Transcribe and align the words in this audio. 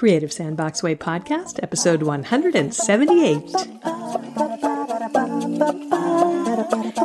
Creative 0.00 0.32
Sandbox 0.32 0.82
Way 0.82 0.94
podcast, 0.94 1.62
episode 1.62 2.02
178. 2.02 3.52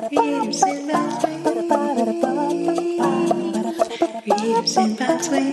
Creative 0.08 0.56
Sandbox 0.56 1.28
Way. 1.28 1.42
Creative 4.24 4.70
Sandbox 4.70 5.30
Way. 5.30 5.52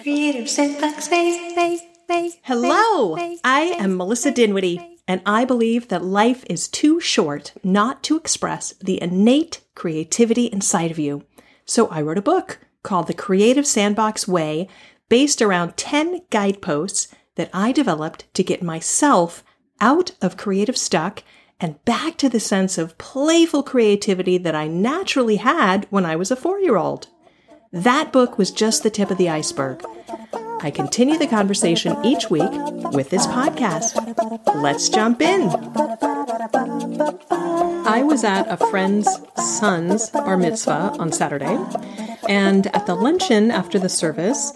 Creative 0.00 0.48
Sandbox 0.48 1.10
Way. 1.10 2.38
Hello, 2.44 3.16
I 3.42 3.74
am 3.80 3.96
Melissa 3.96 4.30
Dinwiddie, 4.30 5.00
and 5.08 5.22
I 5.26 5.44
believe 5.44 5.88
that 5.88 6.04
life 6.04 6.44
is 6.48 6.68
too 6.68 7.00
short 7.00 7.52
not 7.64 8.04
to 8.04 8.16
express 8.16 8.74
the 8.74 9.02
innate 9.02 9.60
creativity 9.74 10.46
inside 10.46 10.92
of 10.92 11.00
you. 11.00 11.24
So 11.66 11.88
I 11.88 12.00
wrote 12.00 12.18
a 12.18 12.22
book 12.22 12.60
called 12.82 13.06
The 13.06 13.14
Creative 13.14 13.66
Sandbox 13.66 14.26
Way, 14.26 14.68
based 15.08 15.42
around 15.42 15.76
10 15.76 16.22
guideposts 16.30 17.08
that 17.36 17.50
I 17.52 17.72
developed 17.72 18.32
to 18.34 18.42
get 18.42 18.62
myself 18.62 19.44
out 19.80 20.12
of 20.20 20.36
creative 20.36 20.76
stuck 20.76 21.22
and 21.60 21.82
back 21.84 22.16
to 22.18 22.28
the 22.28 22.40
sense 22.40 22.76
of 22.78 22.98
playful 22.98 23.62
creativity 23.62 24.36
that 24.38 24.54
I 24.54 24.66
naturally 24.66 25.36
had 25.36 25.86
when 25.90 26.04
I 26.04 26.16
was 26.16 26.30
a 26.30 26.36
four 26.36 26.58
year 26.58 26.76
old. 26.76 27.08
That 27.72 28.12
book 28.12 28.36
was 28.36 28.50
just 28.50 28.82
the 28.82 28.90
tip 28.90 29.10
of 29.10 29.18
the 29.18 29.30
iceberg. 29.30 29.84
I 30.60 30.70
continue 30.70 31.18
the 31.18 31.26
conversation 31.26 31.96
each 32.04 32.30
week 32.30 32.50
with 32.92 33.10
this 33.10 33.26
podcast. 33.26 33.96
Let's 34.62 34.88
jump 34.88 35.20
in. 35.20 35.48
I 37.84 38.02
was 38.02 38.24
at 38.24 38.48
a 38.48 38.56
friend's 38.56 39.08
son's 39.36 40.10
bar 40.10 40.36
mitzvah 40.36 40.94
on 40.98 41.10
Saturday, 41.10 41.58
and 42.28 42.66
at 42.74 42.86
the 42.86 42.94
luncheon 42.94 43.50
after 43.50 43.78
the 43.78 43.88
service, 43.88 44.52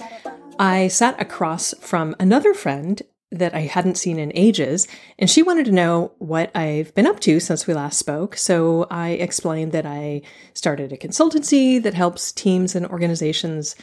I 0.59 0.89
sat 0.89 1.21
across 1.21 1.75
from 1.81 2.17
another 2.19 2.55
friend 2.55 3.03
that 3.33 3.55
I 3.55 3.61
hadn't 3.61 3.99
seen 3.99 4.19
in 4.19 4.33
ages, 4.35 4.87
and 5.19 5.29
she 5.29 5.43
wanted 5.43 5.67
to 5.67 5.73
know 5.73 6.13
what 6.19 6.55
I've 6.57 6.95
been 6.95 7.07
up 7.07 7.21
to 7.21 7.41
since 7.41 7.67
we 7.67 7.75
last 7.75 7.99
spoke. 7.99 8.37
So 8.37 8.87
I 8.91 9.11
explained 9.11 9.73
that 9.73 9.85
I 9.85 10.23
started 10.55 10.93
a 10.93 10.97
consultancy 10.97 11.83
that 11.83 11.95
helps 11.95 12.33
teams 12.33 12.75
and 12.75 12.87
organizations 12.87 13.75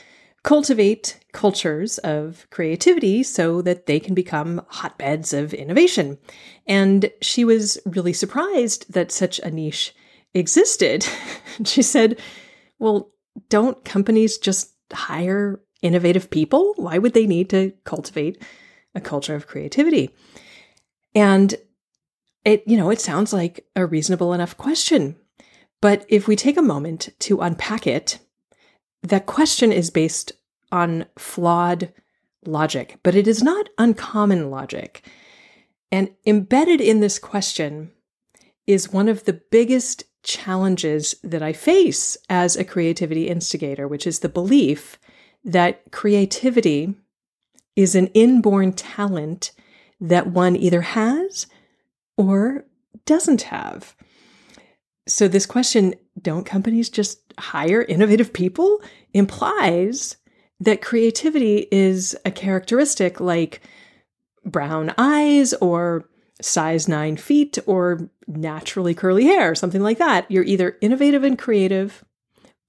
cultivate 0.43 1.19
cultures 1.31 1.97
of 1.99 2.47
creativity 2.49 3.23
so 3.23 3.61
that 3.61 3.85
they 3.85 3.99
can 3.99 4.13
become 4.13 4.61
hotbeds 4.67 5.33
of 5.33 5.53
innovation. 5.53 6.17
And 6.67 7.09
she 7.21 7.45
was 7.45 7.77
really 7.85 8.13
surprised 8.13 8.91
that 8.91 9.11
such 9.11 9.39
a 9.39 9.51
niche 9.51 9.95
existed. 10.33 11.07
she 11.65 11.81
said, 11.81 12.19
Well, 12.77 13.12
don't 13.49 13.83
companies 13.83 14.37
just 14.37 14.73
hire 14.91 15.61
innovative 15.81 16.29
people? 16.29 16.73
Why 16.77 16.97
would 16.97 17.13
they 17.13 17.27
need 17.27 17.49
to 17.51 17.73
cultivate 17.83 18.41
a 18.95 19.01
culture 19.01 19.35
of 19.35 19.47
creativity? 19.47 20.11
And 21.15 21.55
it, 22.45 22.63
you 22.65 22.77
know, 22.77 22.89
it 22.89 23.01
sounds 23.01 23.33
like 23.33 23.65
a 23.75 23.85
reasonable 23.85 24.33
enough 24.33 24.57
question. 24.57 25.15
But 25.81 26.05
if 26.07 26.27
we 26.27 26.35
take 26.35 26.57
a 26.57 26.61
moment 26.61 27.09
to 27.19 27.41
unpack 27.41 27.87
it, 27.87 28.19
that 29.01 29.25
question 29.25 29.71
is 29.71 29.89
based 29.89 30.31
on 30.71 31.05
flawed 31.17 31.91
logic, 32.45 32.99
but 33.03 33.15
it 33.15 33.27
is 33.27 33.43
not 33.43 33.69
uncommon 33.77 34.49
logic. 34.49 35.05
And 35.91 36.11
embedded 36.25 36.81
in 36.81 36.99
this 36.99 37.19
question 37.19 37.91
is 38.65 38.91
one 38.91 39.09
of 39.09 39.25
the 39.25 39.41
biggest 39.51 40.05
challenges 40.23 41.15
that 41.23 41.43
I 41.43 41.53
face 41.53 42.17
as 42.29 42.55
a 42.55 42.63
creativity 42.63 43.27
instigator, 43.27 43.87
which 43.87 44.07
is 44.07 44.19
the 44.19 44.29
belief 44.29 44.97
that 45.43 45.91
creativity 45.91 46.95
is 47.75 47.95
an 47.95 48.07
inborn 48.07 48.73
talent 48.73 49.51
that 49.99 50.27
one 50.27 50.55
either 50.55 50.81
has 50.81 51.47
or 52.17 52.65
doesn't 53.05 53.43
have. 53.43 53.95
So, 55.07 55.27
this 55.27 55.45
question, 55.45 55.95
don't 56.21 56.45
companies 56.45 56.89
just 56.89 57.19
hire 57.37 57.81
innovative 57.81 58.31
people, 58.31 58.81
implies 59.13 60.17
that 60.59 60.81
creativity 60.81 61.67
is 61.71 62.15
a 62.25 62.31
characteristic 62.31 63.19
like 63.19 63.61
brown 64.45 64.93
eyes 64.97 65.53
or 65.55 66.07
size 66.43 66.87
nine 66.87 67.17
feet 67.17 67.57
or 67.65 68.09
naturally 68.27 68.93
curly 68.93 69.25
hair, 69.25 69.55
something 69.55 69.81
like 69.81 69.97
that. 69.97 70.29
You're 70.29 70.43
either 70.43 70.77
innovative 70.81 71.23
and 71.23 71.37
creative 71.37 72.03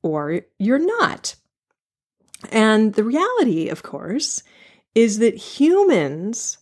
or 0.02 0.42
you're 0.58 0.78
not. 0.78 1.34
And 2.52 2.94
the 2.94 3.04
reality, 3.04 3.68
of 3.68 3.82
course, 3.82 4.42
is 4.94 5.18
that 5.18 5.36
humans 5.36 6.58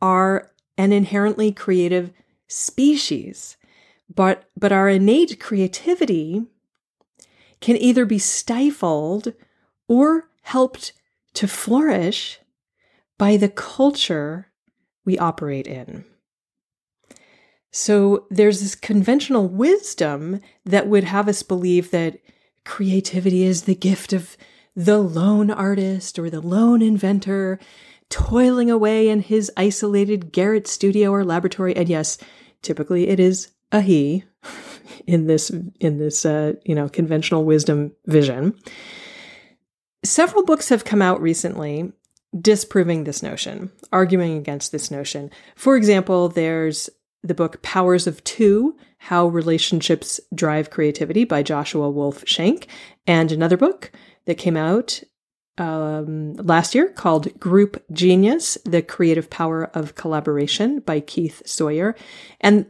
are 0.00 0.50
an 0.76 0.92
inherently 0.92 1.52
creative 1.52 2.12
species, 2.48 3.56
but, 4.12 4.44
but 4.56 4.72
our 4.72 4.88
innate 4.88 5.38
creativity 5.38 6.46
can 7.60 7.76
either 7.76 8.06
be 8.06 8.18
stifled 8.18 9.34
or 9.88 10.30
helped 10.42 10.94
to 11.34 11.46
flourish 11.46 12.40
by 13.18 13.36
the 13.36 13.50
culture 13.50 14.46
we 15.04 15.18
operate 15.18 15.66
in. 15.66 16.04
So 17.70 18.26
there's 18.30 18.60
this 18.60 18.74
conventional 18.74 19.48
wisdom 19.48 20.40
that 20.64 20.88
would 20.88 21.04
have 21.04 21.28
us 21.28 21.42
believe 21.42 21.90
that 21.90 22.18
creativity 22.64 23.44
is 23.44 23.62
the 23.62 23.74
gift 23.74 24.12
of 24.12 24.36
the 24.74 24.98
lone 24.98 25.50
artist 25.50 26.18
or 26.18 26.30
the 26.30 26.40
lone 26.40 26.82
inventor 26.82 27.58
toiling 28.08 28.70
away 28.70 29.08
in 29.08 29.20
his 29.20 29.50
isolated 29.56 30.32
garret 30.32 30.66
studio 30.66 31.10
or 31.10 31.24
laboratory. 31.24 31.74
And 31.76 31.88
yes, 31.88 32.18
typically 32.62 33.08
it 33.08 33.20
is 33.20 33.48
a 33.72 33.80
he 33.80 34.24
in 35.06 35.26
this 35.26 35.50
in 35.78 35.98
this 35.98 36.24
uh, 36.26 36.54
you 36.64 36.74
know 36.74 36.88
conventional 36.88 37.44
wisdom 37.44 37.92
vision. 38.06 38.54
Several 40.04 40.44
books 40.44 40.70
have 40.70 40.84
come 40.84 41.02
out 41.02 41.20
recently 41.20 41.92
disproving 42.38 43.04
this 43.04 43.22
notion, 43.22 43.70
arguing 43.92 44.38
against 44.38 44.72
this 44.72 44.90
notion. 44.90 45.30
For 45.56 45.76
example, 45.76 46.28
there's 46.28 46.88
the 47.22 47.34
book 47.34 47.60
Powers 47.62 48.06
of 48.06 48.22
Two 48.24 48.76
How 48.98 49.26
Relationships 49.26 50.20
Drive 50.34 50.70
Creativity 50.70 51.24
by 51.24 51.42
Joshua 51.42 51.90
Wolf 51.90 52.24
Shenk, 52.24 52.66
and 53.06 53.30
another 53.30 53.56
book 53.56 53.92
that 54.26 54.38
came 54.38 54.56
out 54.56 55.02
um, 55.58 56.34
last 56.34 56.74
year 56.74 56.88
called 56.88 57.38
Group 57.38 57.82
Genius 57.92 58.56
The 58.64 58.82
Creative 58.82 59.28
Power 59.28 59.64
of 59.74 59.94
Collaboration 59.94 60.80
by 60.80 61.00
Keith 61.00 61.42
Sawyer. 61.44 61.94
And 62.40 62.66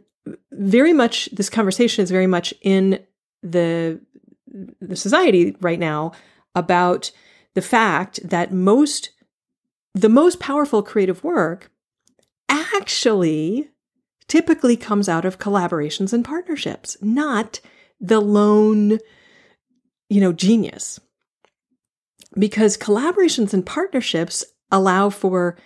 very 0.52 0.92
much, 0.92 1.28
this 1.32 1.48
conversation 1.48 2.02
is 2.02 2.10
very 2.10 2.26
much 2.26 2.52
in 2.62 2.98
the, 3.42 4.00
the 4.80 4.96
society 4.96 5.56
right 5.60 5.78
now 5.78 6.12
about 6.54 7.12
the 7.54 7.62
fact 7.62 8.20
that 8.28 8.52
most 8.52 9.10
the 9.94 10.08
most 10.08 10.38
powerful 10.38 10.82
creative 10.82 11.24
work 11.24 11.70
actually 12.48 13.69
typically 14.30 14.76
comes 14.76 15.08
out 15.08 15.24
of 15.24 15.40
collaborations 15.40 16.12
and 16.12 16.24
partnerships, 16.24 16.96
not 17.02 17.60
the 18.00 18.20
lone, 18.20 19.00
you 20.08 20.20
know, 20.20 20.32
genius. 20.32 21.00
Because 22.38 22.78
collaborations 22.78 23.52
and 23.52 23.66
partnerships 23.66 24.44
allow 24.70 25.10
for 25.10 25.58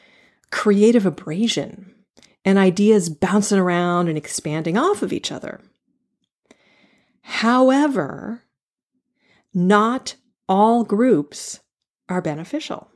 creative 0.51 1.05
abrasion 1.05 1.95
and 2.43 2.57
ideas 2.57 3.11
bouncing 3.11 3.59
around 3.59 4.09
and 4.09 4.17
expanding 4.17 4.79
off 4.79 5.03
of 5.03 5.13
each 5.13 5.31
other. 5.31 5.61
However, 7.21 8.45
not 9.53 10.17
all 10.49 10.85
groups 10.85 11.61
are 12.09 12.23
beneficial. 12.23 12.91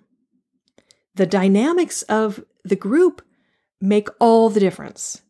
The 1.14 1.26
dynamics 1.26 2.02
of 2.02 2.42
the 2.64 2.76
group 2.76 3.20
make 3.82 4.08
all 4.18 4.48
the 4.48 4.60
difference. 4.60 5.20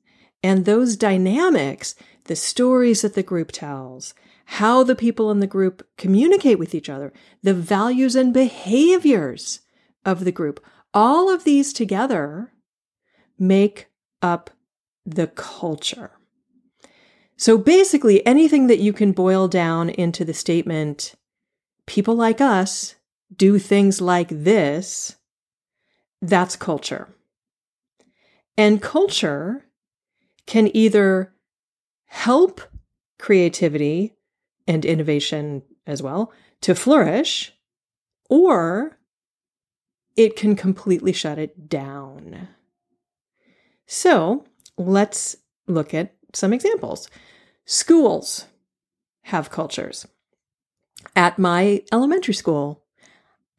And 0.43 0.65
those 0.65 0.97
dynamics, 0.97 1.95
the 2.25 2.37
stories 2.37 3.03
that 3.03 3.15
the 3.15 3.23
group 3.23 3.53
tells, 3.53 4.15
how 4.53 4.83
the 4.83 4.95
people 4.95 5.31
in 5.31 5.41
the 5.41 5.47
group 5.47 5.87
communicate 5.97 6.59
with 6.59 6.75
each 6.75 6.89
other, 6.89 7.13
the 7.43 7.55
values 7.55 8.15
and 8.15 8.33
behaviors 8.33 9.61
of 10.05 10.25
the 10.25 10.33
group, 10.33 10.65
all 10.95 11.31
of 11.31 11.45
these 11.45 11.73
together 11.73 12.53
make 13.39 13.89
up 14.23 14.51
the 15.05 15.27
culture. 15.27 16.13
So 17.37 17.57
basically, 17.57 18.27
anything 18.27 18.67
that 18.67 18.81
you 18.81 18.93
can 18.93 19.13
boil 19.13 19.49
down 19.49 19.91
into 19.91 20.25
the 20.25 20.35
statement, 20.35 21.15
people 21.87 22.15
like 22.15 22.41
us 22.41 22.97
do 23.35 23.59
things 23.59 24.01
like 24.01 24.29
this, 24.29 25.17
that's 26.21 26.57
culture. 26.57 27.09
And 28.57 28.83
culture 28.83 29.68
can 30.49 30.75
either 30.75 31.35
help 32.07 32.63
creativity 33.19 34.15
and 34.67 34.87
innovation 34.87 35.63
as 35.87 36.03
well 36.03 36.33
to 36.63 36.75
flourish, 36.75 37.53
or 38.31 38.99
it 40.17 40.37
can 40.37 40.57
completely 40.57 41.13
shut 41.13 41.39
it 41.39 41.69
down. 41.69 42.49
So 43.87 44.47
let's 44.79 45.37
look 45.67 45.93
at 45.93 46.15
some 46.33 46.55
examples. 46.55 47.11
Schools 47.67 48.47
have 49.25 49.51
cultures. 49.51 50.07
At 51.15 51.39
my 51.39 51.83
elementary 51.93 52.33
school, 52.33 52.85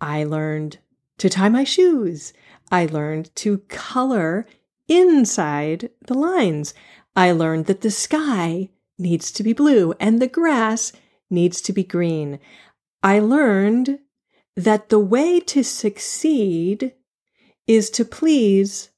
I 0.01 0.24
learned 0.24 0.80
to 1.19 1.30
tie 1.30 1.50
my 1.50 1.65
shoes. 1.65 2.33
I 2.71 2.88
learned 2.88 3.36
to 3.36 3.59
color 3.69 4.47
inside 4.89 5.91
the 6.06 6.15
lines. 6.15 6.74
I 7.15 7.31
learned 7.31 7.68
that 7.68 7.81
the 7.81 7.91
sky 7.91 8.69
needs 8.97 9.31
to 9.31 9.44
be 9.44 9.53
blue 9.53 9.94
and 10.00 10.21
the 10.21 10.27
grass 10.27 10.91
needs 11.30 11.62
to 11.62 11.71
be 11.71 11.83
green. 11.83 12.39
I 13.01 13.19
learned 13.19 14.00
that 14.56 14.89
the 14.89 15.00
way 15.00 15.39
to 15.39 15.63
succeed 15.63 16.94
is 17.65 17.89
to 17.91 18.03
please 18.03 18.89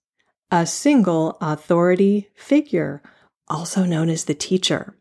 a 0.50 0.66
single 0.66 1.38
authority 1.40 2.30
figure, 2.36 3.04
also 3.48 3.86
known 3.86 4.10
as 4.10 4.26
the 4.26 4.34
teacher. 4.34 4.98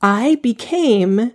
I 0.00 0.36
became 0.36 1.32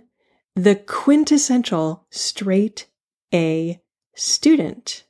the 0.56 0.76
quintessential 0.76 2.06
straight 2.10 2.86
A 3.32 3.82
student, 4.14 5.04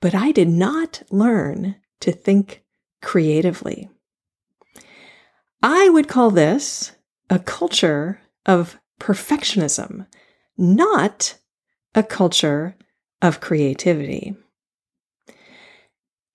but 0.00 0.14
I 0.14 0.32
did 0.32 0.48
not 0.48 1.02
learn 1.10 1.76
to 2.00 2.12
think 2.12 2.64
creatively. 3.02 3.88
I 5.62 5.88
would 5.88 6.08
call 6.08 6.30
this 6.30 6.92
a 7.30 7.38
culture 7.38 8.20
of 8.44 8.78
perfectionism, 9.00 10.06
not 10.56 11.38
a 11.94 12.02
culture 12.02 12.76
of 13.22 13.40
creativity. 13.40 14.36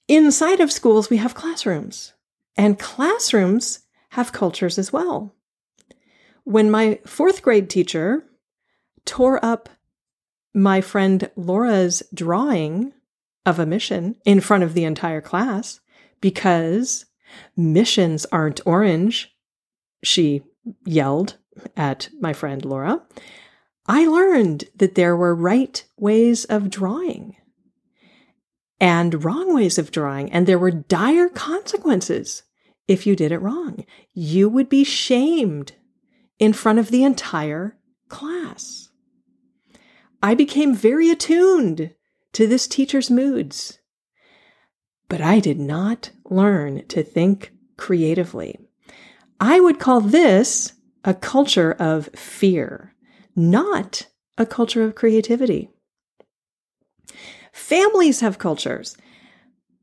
Inside 0.08 0.60
of 0.60 0.72
schools, 0.72 1.10
we 1.10 1.18
have 1.18 1.36
classrooms, 1.36 2.14
and 2.58 2.78
classrooms 2.78 3.80
have 4.10 4.34
cultures 4.34 4.78
as 4.78 4.92
well. 4.92 5.34
When 6.44 6.70
my 6.70 7.00
fourth 7.06 7.42
grade 7.42 7.70
teacher 7.70 8.26
tore 9.06 9.44
up 9.44 9.70
my 10.54 10.82
friend 10.82 11.30
Laura's 11.36 12.04
drawing 12.14 12.94
of 13.46 13.60
a 13.60 13.66
mission 13.66 14.16
in 14.26 14.42
front 14.42 14.64
of 14.64 14.74
the 14.74 14.84
entire 14.84 15.22
class 15.22 15.80
because 16.22 17.06
missions 17.58 18.26
aren't 18.32 18.66
orange, 18.66 19.36
she 20.04 20.44
yelled 20.86 21.38
at 21.76 22.10
my 22.20 22.34
friend 22.34 22.64
Laura. 22.64 23.02
I 23.88 24.08
learned 24.08 24.66
that 24.76 24.96
there 24.96 25.18
were 25.18 25.36
right 25.36 25.84
ways 25.98 26.46
of 26.46 26.70
drawing 26.70 27.36
and 28.82 29.24
wrong 29.24 29.54
ways 29.54 29.78
of 29.78 29.92
drawing, 29.92 30.32
and 30.32 30.48
there 30.48 30.58
were 30.58 30.72
dire 30.72 31.30
consequences 31.30 32.44
if 32.88 33.06
you 33.06 33.16
did 33.16 33.32
it 33.32 33.38
wrong. 33.38 33.86
You 34.14 34.50
would 34.50 34.70
be 34.70 34.84
shamed 34.84 35.74
in 36.40 36.52
front 36.52 36.80
of 36.80 36.90
the 36.90 37.04
entire 37.04 37.78
class. 38.10 38.90
I 40.24 40.34
became 40.34 40.76
very 40.76 41.12
attuned 41.12 41.94
to 42.34 42.48
this 42.48 42.68
teacher's 42.68 43.12
moods. 43.12 43.78
But 45.12 45.20
I 45.20 45.42
did 45.42 45.60
not 45.60 46.12
learn 46.30 46.88
to 46.88 47.04
think 47.04 47.52
creatively. 47.76 48.58
I 49.42 49.60
would 49.60 49.78
call 49.78 50.00
this 50.00 50.72
a 51.04 51.14
culture 51.14 51.74
of 51.74 52.08
fear, 52.16 52.96
not 53.36 54.08
a 54.38 54.46
culture 54.46 54.86
of 54.86 54.96
creativity. 54.96 55.70
Families 57.52 58.22
have 58.22 58.38
cultures. 58.38 58.96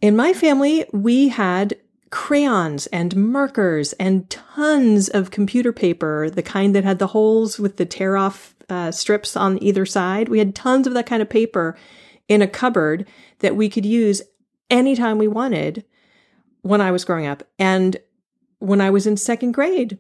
In 0.01 0.17
my 0.17 0.33
family, 0.33 0.87
we 0.95 1.29
had 1.29 1.77
crayons 2.09 2.87
and 2.87 3.15
markers 3.15 3.93
and 4.01 4.31
tons 4.31 5.11
of 5.11 5.31
computer 5.31 5.75
paper, 5.75 6.31
the 6.31 6.43
kind 6.43 6.75
that 6.75 6.85
had 6.85 6.99
the 6.99 7.09
holes 7.09 7.59
with 7.59 7.77
the 7.77 7.85
tear 7.85 8.17
off 8.17 8.55
uh, 8.71 8.91
strips 8.91 9.37
on 9.37 9.63
either 9.63 9.85
side. 9.85 10.31
We 10.31 10.39
had 10.39 10.55
tons 10.55 10.87
of 10.87 10.95
that 10.95 11.05
kind 11.05 11.21
of 11.21 11.29
paper 11.29 11.77
in 12.29 12.41
a 12.41 12.49
cupboard 12.49 13.07
that 13.41 13.57
we 13.57 13.69
could 13.69 13.85
use 13.85 14.23
anytime 14.71 15.19
we 15.19 15.29
wanted 15.29 15.85
when 16.63 16.81
I 16.81 16.91
was 16.91 17.05
growing 17.05 17.27
up. 17.27 17.43
And 17.59 17.97
when 18.59 18.81
I 18.81 18.91
was 18.91 19.07
in 19.07 19.17
second 19.17 19.53
grade, 19.53 19.99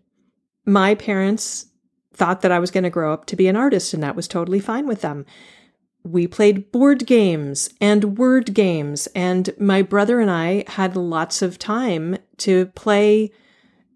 my 0.66 0.94
parents 0.94 1.66
thought 2.12 2.42
that 2.42 2.52
I 2.52 2.58
was 2.58 2.70
going 2.70 2.84
to 2.84 2.90
grow 2.90 3.12
up 3.12 3.26
to 3.26 3.36
be 3.36 3.46
an 3.46 3.56
artist, 3.56 3.94
and 3.94 4.02
that 4.02 4.16
was 4.16 4.28
totally 4.28 4.60
fine 4.60 4.86
with 4.86 5.00
them. 5.00 5.24
We 6.04 6.26
played 6.26 6.72
board 6.72 7.06
games 7.06 7.70
and 7.80 8.18
word 8.18 8.54
games, 8.54 9.06
and 9.14 9.54
my 9.58 9.82
brother 9.82 10.20
and 10.20 10.30
I 10.30 10.64
had 10.66 10.96
lots 10.96 11.42
of 11.42 11.58
time 11.58 12.18
to 12.38 12.66
play 12.66 13.30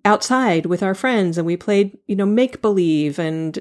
outside 0.05 0.67
with 0.67 0.83
our 0.83 0.95
friends, 0.95 1.37
and 1.37 1.47
we 1.47 1.57
played, 1.57 1.99
you 2.07 2.17
know, 2.17 2.27
make 2.27 2.63
believe 2.63 3.19
and 3.19 3.59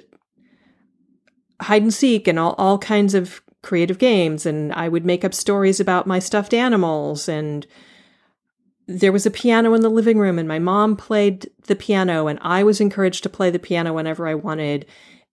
hide 1.61 1.83
and 1.83 1.93
seek 1.93 2.27
and 2.27 2.39
all, 2.39 2.55
all 2.57 2.77
kinds 2.77 3.13
of 3.13 3.41
creative 3.63 3.97
games. 3.97 4.45
And 4.45 4.73
I 4.73 4.89
would 4.89 5.05
make 5.05 5.23
up 5.23 5.33
stories 5.33 5.79
about 5.79 6.07
my 6.07 6.19
stuffed 6.19 6.53
animals. 6.53 7.29
And 7.29 7.65
there 8.87 9.11
was 9.11 9.25
a 9.25 9.31
piano 9.31 9.73
in 9.73 9.81
the 9.81 9.89
living 9.89 10.17
room, 10.17 10.37
and 10.39 10.47
my 10.47 10.59
mom 10.59 10.97
played 10.97 11.49
the 11.67 11.75
piano, 11.75 12.27
and 12.27 12.39
I 12.41 12.63
was 12.63 12.81
encouraged 12.81 13.23
to 13.23 13.29
play 13.29 13.49
the 13.49 13.59
piano 13.59 13.93
whenever 13.93 14.27
I 14.27 14.35
wanted. 14.35 14.85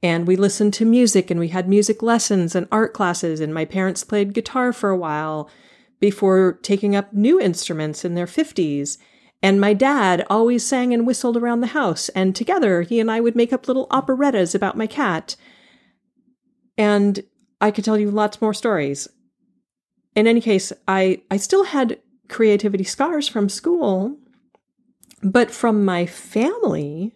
And 0.02 0.26
we 0.26 0.36
listened 0.36 0.74
to 0.74 0.84
music, 0.84 1.30
and 1.30 1.40
we 1.40 1.48
had 1.48 1.68
music 1.68 2.02
lessons 2.02 2.54
and 2.54 2.68
art 2.70 2.94
classes. 2.94 3.40
And 3.40 3.52
my 3.52 3.64
parents 3.64 4.04
played 4.04 4.34
guitar 4.34 4.72
for 4.72 4.90
a 4.90 4.96
while 4.96 5.50
before 5.98 6.58
taking 6.62 6.94
up 6.94 7.12
new 7.12 7.40
instruments 7.40 8.04
in 8.04 8.14
their 8.14 8.26
50s. 8.26 8.98
And 9.42 9.60
my 9.60 9.72
dad 9.72 10.26
always 10.28 10.64
sang 10.64 10.92
and 10.92 11.06
whistled 11.06 11.36
around 11.36 11.60
the 11.60 11.68
house, 11.68 12.08
and 12.10 12.34
together 12.34 12.82
he 12.82 13.00
and 13.00 13.10
I 13.10 13.20
would 13.20 13.36
make 13.36 13.52
up 13.52 13.66
little 13.66 13.86
operettas 13.90 14.54
about 14.54 14.76
my 14.76 14.86
cat. 14.86 15.36
And 16.76 17.22
I 17.60 17.70
could 17.70 17.84
tell 17.84 17.98
you 17.98 18.10
lots 18.10 18.40
more 18.40 18.54
stories. 18.54 19.08
In 20.14 20.26
any 20.26 20.40
case, 20.40 20.72
I, 20.86 21.22
I 21.30 21.36
still 21.36 21.64
had 21.64 22.00
creativity 22.28 22.84
scars 22.84 23.28
from 23.28 23.48
school, 23.48 24.16
but 25.22 25.50
from 25.50 25.84
my 25.84 26.06
family, 26.06 27.14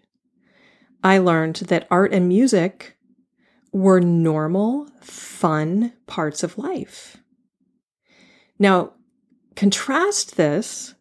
I 1.04 1.18
learned 1.18 1.56
that 1.56 1.86
art 1.90 2.12
and 2.12 2.28
music 2.28 2.96
were 3.72 4.00
normal, 4.00 4.88
fun 5.00 5.92
parts 6.06 6.42
of 6.42 6.58
life. 6.58 7.16
Now, 8.58 8.92
contrast 9.56 10.36
this 10.36 10.94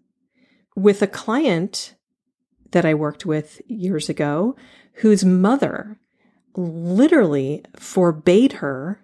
with 0.76 1.02
a 1.02 1.08
client 1.08 1.96
that 2.72 2.86
I 2.86 2.94
worked 2.94 3.26
with 3.26 3.62
years 3.68 4.10
ago 4.10 4.56
whose 4.96 5.26
mother 5.26 6.00
literally 6.56 7.64
forbade 7.76 8.54
her, 8.54 9.04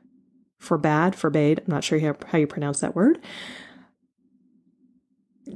forbade, 0.59 1.15
forbade, 1.15 1.59
I'm 1.59 1.65
not 1.67 1.83
sure 1.83 1.99
how, 1.99 2.37
you 2.37 2.47
pronounce 2.47 2.79
that 2.79 2.95
word, 2.95 3.19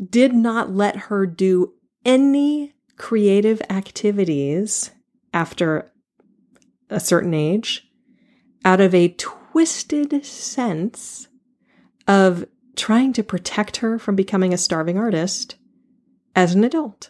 did 0.10 0.34
not 0.34 0.72
let 0.72 0.96
her 0.96 1.25
do 1.25 1.74
any 2.05 2.74
creative 2.98 3.62
activities 3.70 4.91
after 5.34 5.91
a 6.89 7.00
certain 7.00 7.34
age 7.34 7.88
out 8.63 8.79
of 8.79 8.93
a 8.93 9.10
twisted 9.17 10.25
sense 10.25 11.27
of 12.08 12.46
trying 12.75 13.13
to 13.13 13.24
protect 13.24 13.77
her 13.77 13.98
from 13.98 14.15
becoming 14.15 14.53
a 14.53 14.58
starving 14.58 14.98
artist 14.98 15.55
as 16.36 16.53
an 16.53 16.63
adult. 16.63 17.10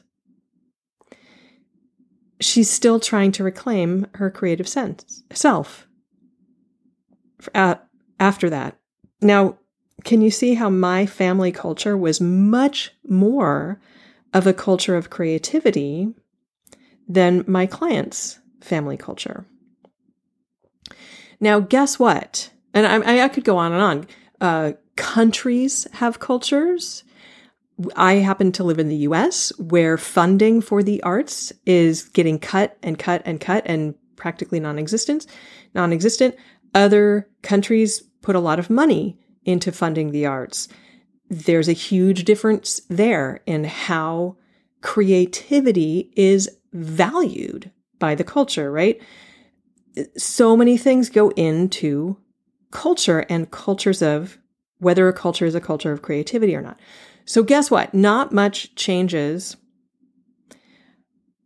She's 2.39 2.69
still 2.69 2.99
trying 2.99 3.31
to 3.33 3.43
reclaim 3.43 4.07
her 4.15 4.31
creative 4.31 4.67
sense 4.67 5.23
self 5.31 5.87
after 8.19 8.49
that. 8.49 8.77
Now, 9.21 9.57
can 10.03 10.21
you 10.21 10.31
see 10.31 10.55
how 10.55 10.69
my 10.69 11.05
family 11.05 11.51
culture 11.51 11.97
was 11.97 12.19
much 12.19 12.91
more 13.07 13.79
of 14.33 14.47
a 14.47 14.53
culture 14.53 14.95
of 14.95 15.09
creativity 15.09 16.13
than 17.07 17.43
my 17.47 17.65
client's 17.65 18.39
family 18.61 18.97
culture? 18.97 19.45
Now, 21.39 21.59
guess 21.59 21.99
what? 21.99 22.51
And 22.73 22.87
I, 22.87 23.23
I 23.23 23.27
could 23.27 23.43
go 23.43 23.57
on 23.57 23.73
and 23.73 23.81
on. 23.81 24.07
Uh, 24.39 24.73
countries 24.95 25.87
have 25.93 26.19
cultures. 26.19 27.03
I 27.95 28.15
happen 28.15 28.51
to 28.53 28.63
live 28.63 28.79
in 28.79 28.89
the 28.89 29.07
US 29.07 29.51
where 29.57 29.97
funding 29.97 30.61
for 30.61 30.83
the 30.83 31.01
arts 31.03 31.51
is 31.65 32.03
getting 32.03 32.39
cut 32.39 32.77
and 32.83 32.97
cut 32.97 33.23
and 33.25 33.41
cut 33.41 33.63
and 33.65 33.95
practically 34.15 34.59
non-existent, 34.59 35.25
non-existent. 35.73 36.35
Other 36.73 37.29
countries 37.41 38.01
put 38.21 38.35
a 38.35 38.39
lot 38.39 38.59
of 38.59 38.69
money 38.69 39.19
into 39.43 39.71
funding 39.71 40.11
the 40.11 40.25
arts. 40.25 40.67
There's 41.29 41.67
a 41.67 41.73
huge 41.73 42.23
difference 42.23 42.81
there 42.89 43.41
in 43.45 43.63
how 43.63 44.37
creativity 44.81 46.11
is 46.15 46.49
valued 46.73 47.71
by 47.99 48.15
the 48.15 48.23
culture, 48.23 48.71
right? 48.71 49.01
So 50.17 50.55
many 50.55 50.77
things 50.77 51.09
go 51.09 51.29
into 51.31 52.17
culture 52.71 53.25
and 53.29 53.51
cultures 53.51 54.01
of 54.01 54.37
whether 54.79 55.07
a 55.07 55.13
culture 55.13 55.45
is 55.45 55.55
a 55.55 55.61
culture 55.61 55.91
of 55.91 56.01
creativity 56.01 56.55
or 56.55 56.61
not. 56.61 56.79
So, 57.25 57.43
guess 57.43 57.69
what? 57.69 57.93
Not 57.93 58.31
much 58.31 58.73
changes 58.75 59.55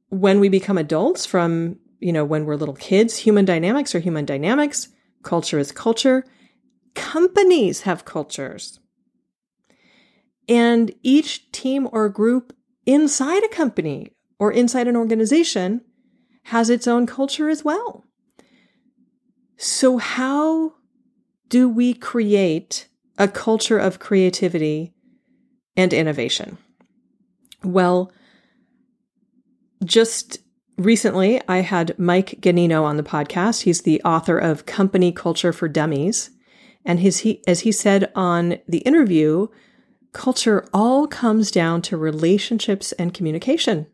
when 0.10 0.40
we 0.40 0.48
become 0.48 0.78
adults 0.78 1.26
from, 1.26 1.78
you 2.00 2.14
know, 2.14 2.24
when 2.24 2.46
we're 2.46 2.56
little 2.56 2.76
kids. 2.76 3.18
Human 3.18 3.44
dynamics 3.44 3.94
are 3.94 4.00
human 4.00 4.26
dynamics, 4.26 4.88
culture 5.26 5.60
is 5.60 5.74
culture. 5.74 6.24
Companies 6.94 7.82
have 7.82 8.06
cultures. 8.06 8.80
And 10.48 10.94
each 11.04 11.52
team 11.52 11.90
or 11.92 12.08
group 12.08 12.56
inside 12.86 13.44
a 13.44 13.50
company 13.50 14.12
or 14.40 14.52
inside 14.54 14.88
an 14.88 14.96
organization 14.96 15.82
has 16.44 16.70
its 16.70 16.88
own 16.88 17.06
culture 17.06 17.50
as 17.50 17.66
well. 17.66 18.06
So, 19.58 19.98
how 19.98 20.74
do 21.50 21.68
we 21.68 21.94
create 21.94 22.88
a 23.18 23.28
culture 23.28 23.80
of 23.80 24.00
creativity 24.00 24.94
and 25.76 25.94
innovation? 25.94 26.58
Well, 27.64 28.12
just 29.84 30.40
recently, 30.78 31.42
I 31.48 31.58
had 31.58 31.98
Mike 31.98 32.38
Ganino 32.42 32.84
on 32.84 32.98
the 32.98 33.04
podcast. 33.04 33.64
He's 33.64 33.82
the 33.82 34.02
author 34.04 34.38
of 34.38 34.66
Company 34.66 35.12
Culture 35.12 35.54
for 35.54 35.68
Dummies. 35.68 36.32
And 36.86 37.00
his, 37.00 37.20
he, 37.20 37.44
as 37.48 37.62
he 37.62 37.72
said 37.72 38.12
on 38.16 38.60
the 38.68 38.80
interview, 38.80 39.48
culture 40.14 40.68
all 40.74 41.08
comes 41.08 41.52
down 41.52 41.82
to 41.84 41.98
relationships 41.98 42.92
and 42.94 43.14
communication. 43.14 43.88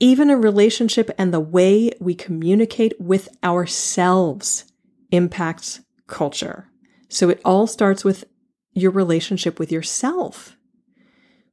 Even 0.00 0.30
a 0.30 0.36
relationship 0.36 1.10
and 1.18 1.32
the 1.32 1.40
way 1.40 1.90
we 2.00 2.14
communicate 2.14 2.92
with 3.00 3.28
ourselves 3.42 4.64
impacts 5.10 5.80
culture. 6.06 6.68
So 7.08 7.28
it 7.30 7.40
all 7.44 7.66
starts 7.66 8.04
with 8.04 8.24
your 8.72 8.90
relationship 8.90 9.58
with 9.58 9.72
yourself, 9.72 10.56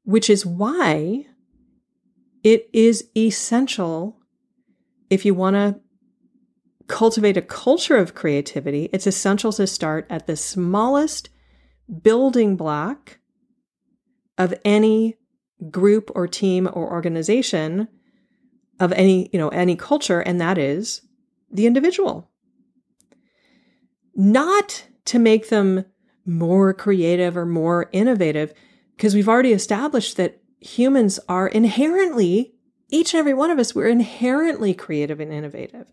which 0.04 0.30
is 0.30 0.46
why 0.46 1.26
it 2.46 2.70
is 2.72 3.10
essential 3.18 4.20
if 5.10 5.26
you 5.26 5.34
want 5.34 5.56
to 5.56 5.80
cultivate 6.88 7.36
a 7.36 7.42
culture 7.42 7.98
of 7.98 8.14
creativity, 8.14 8.88
it's 8.94 9.08
essential 9.08 9.52
to 9.52 9.66
start 9.66 10.06
at 10.12 10.28
the 10.28 10.36
smallest 10.36 11.30
building 12.04 12.56
block 12.56 13.18
of 14.38 14.54
any 14.64 15.16
group 15.72 16.12
or 16.14 16.28
team 16.28 16.70
or 16.72 16.92
organization 16.92 17.88
of 18.80 18.92
any, 18.92 19.28
you 19.34 19.40
know, 19.40 19.50
any 19.50 19.76
culture, 19.76 20.20
and 20.20 20.40
that 20.40 20.60
is 20.60 21.02
the 21.50 21.66
individual. 21.66 22.30
Not 24.14 24.86
to 25.06 25.18
make 25.18 25.50
them 25.50 25.86
more 26.28 26.76
creative 26.76 27.36
or 27.36 27.46
more 27.48 27.90
innovative, 27.92 28.54
because 28.96 29.16
we've 29.16 29.30
already 29.30 29.52
established 29.52 30.18
that 30.18 30.42
humans 30.66 31.20
are 31.30 31.48
inherently, 31.48 32.54
each 32.90 33.14
and 33.14 33.20
every 33.20 33.34
one 33.34 33.52
of 33.52 33.60
us, 33.60 33.76
we're 33.76 33.88
inherently 33.88 34.74
creative 34.74 35.20
and 35.20 35.32
innovative. 35.32 35.86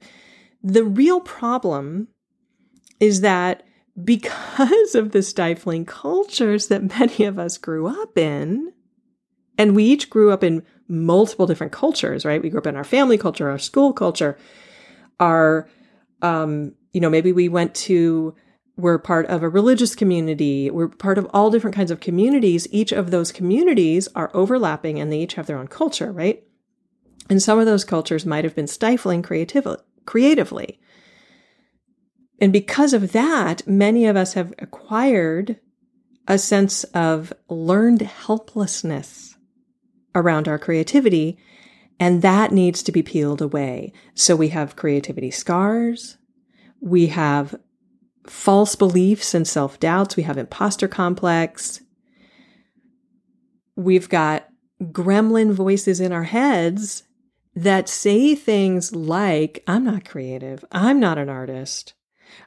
The 0.62 0.84
real 0.84 1.20
problem 1.20 2.08
is 2.98 3.20
that 3.20 3.64
because 4.02 4.94
of 4.94 5.12
the 5.12 5.22
stifling 5.22 5.84
cultures 5.84 6.68
that 6.68 6.98
many 6.98 7.24
of 7.24 7.38
us 7.38 7.58
grew 7.58 7.86
up 7.86 8.16
in, 8.16 8.72
and 9.58 9.76
we 9.76 9.84
each 9.84 10.08
grew 10.08 10.30
up 10.30 10.42
in 10.42 10.62
multiple 10.88 11.46
different 11.46 11.72
cultures, 11.72 12.24
right? 12.24 12.42
We 12.42 12.48
grew 12.48 12.60
up 12.60 12.66
in 12.66 12.76
our 12.76 12.84
family 12.84 13.18
culture, 13.18 13.50
our 13.50 13.58
school 13.58 13.92
culture, 13.92 14.38
our, 15.20 15.68
um, 16.22 16.74
you 16.92 17.00
know, 17.00 17.10
maybe 17.10 17.32
we 17.32 17.48
went 17.48 17.74
to, 17.74 18.34
we're 18.76 18.98
part 18.98 19.26
of 19.26 19.42
a 19.42 19.48
religious 19.48 19.94
community. 19.94 20.70
We're 20.70 20.88
part 20.88 21.18
of 21.18 21.28
all 21.32 21.50
different 21.50 21.76
kinds 21.76 21.90
of 21.90 22.00
communities. 22.00 22.66
Each 22.70 22.92
of 22.92 23.10
those 23.10 23.32
communities 23.32 24.08
are 24.14 24.30
overlapping 24.34 24.98
and 24.98 25.12
they 25.12 25.20
each 25.20 25.34
have 25.34 25.46
their 25.46 25.58
own 25.58 25.68
culture, 25.68 26.10
right? 26.10 26.42
And 27.28 27.42
some 27.42 27.58
of 27.58 27.66
those 27.66 27.84
cultures 27.84 28.26
might 28.26 28.44
have 28.44 28.54
been 28.54 28.66
stifling 28.66 29.22
creativ- 29.22 29.80
creatively. 30.06 30.80
And 32.40 32.52
because 32.52 32.92
of 32.92 33.12
that, 33.12 33.66
many 33.68 34.06
of 34.06 34.16
us 34.16 34.32
have 34.32 34.52
acquired 34.58 35.60
a 36.26 36.38
sense 36.38 36.84
of 36.84 37.32
learned 37.48 38.02
helplessness 38.02 39.36
around 40.14 40.48
our 40.48 40.58
creativity, 40.58 41.38
and 42.00 42.22
that 42.22 42.52
needs 42.52 42.82
to 42.82 42.92
be 42.92 43.02
peeled 43.02 43.40
away. 43.40 43.92
So 44.14 44.34
we 44.34 44.48
have 44.48 44.76
creativity 44.76 45.30
scars, 45.30 46.16
we 46.80 47.08
have 47.08 47.54
false 48.26 48.74
beliefs 48.74 49.34
and 49.34 49.46
self 49.46 49.80
doubts, 49.80 50.16
we 50.16 50.22
have 50.22 50.38
imposter 50.38 50.88
complex, 50.88 51.80
we've 53.76 54.08
got 54.08 54.48
gremlin 54.82 55.52
voices 55.52 56.00
in 56.00 56.12
our 56.12 56.24
heads 56.24 57.04
that 57.54 57.88
say 57.88 58.34
things 58.34 58.94
like, 58.94 59.62
I'm 59.66 59.84
not 59.84 60.08
creative, 60.08 60.64
I'm 60.72 60.98
not 60.98 61.18
an 61.18 61.28
artist. 61.28 61.94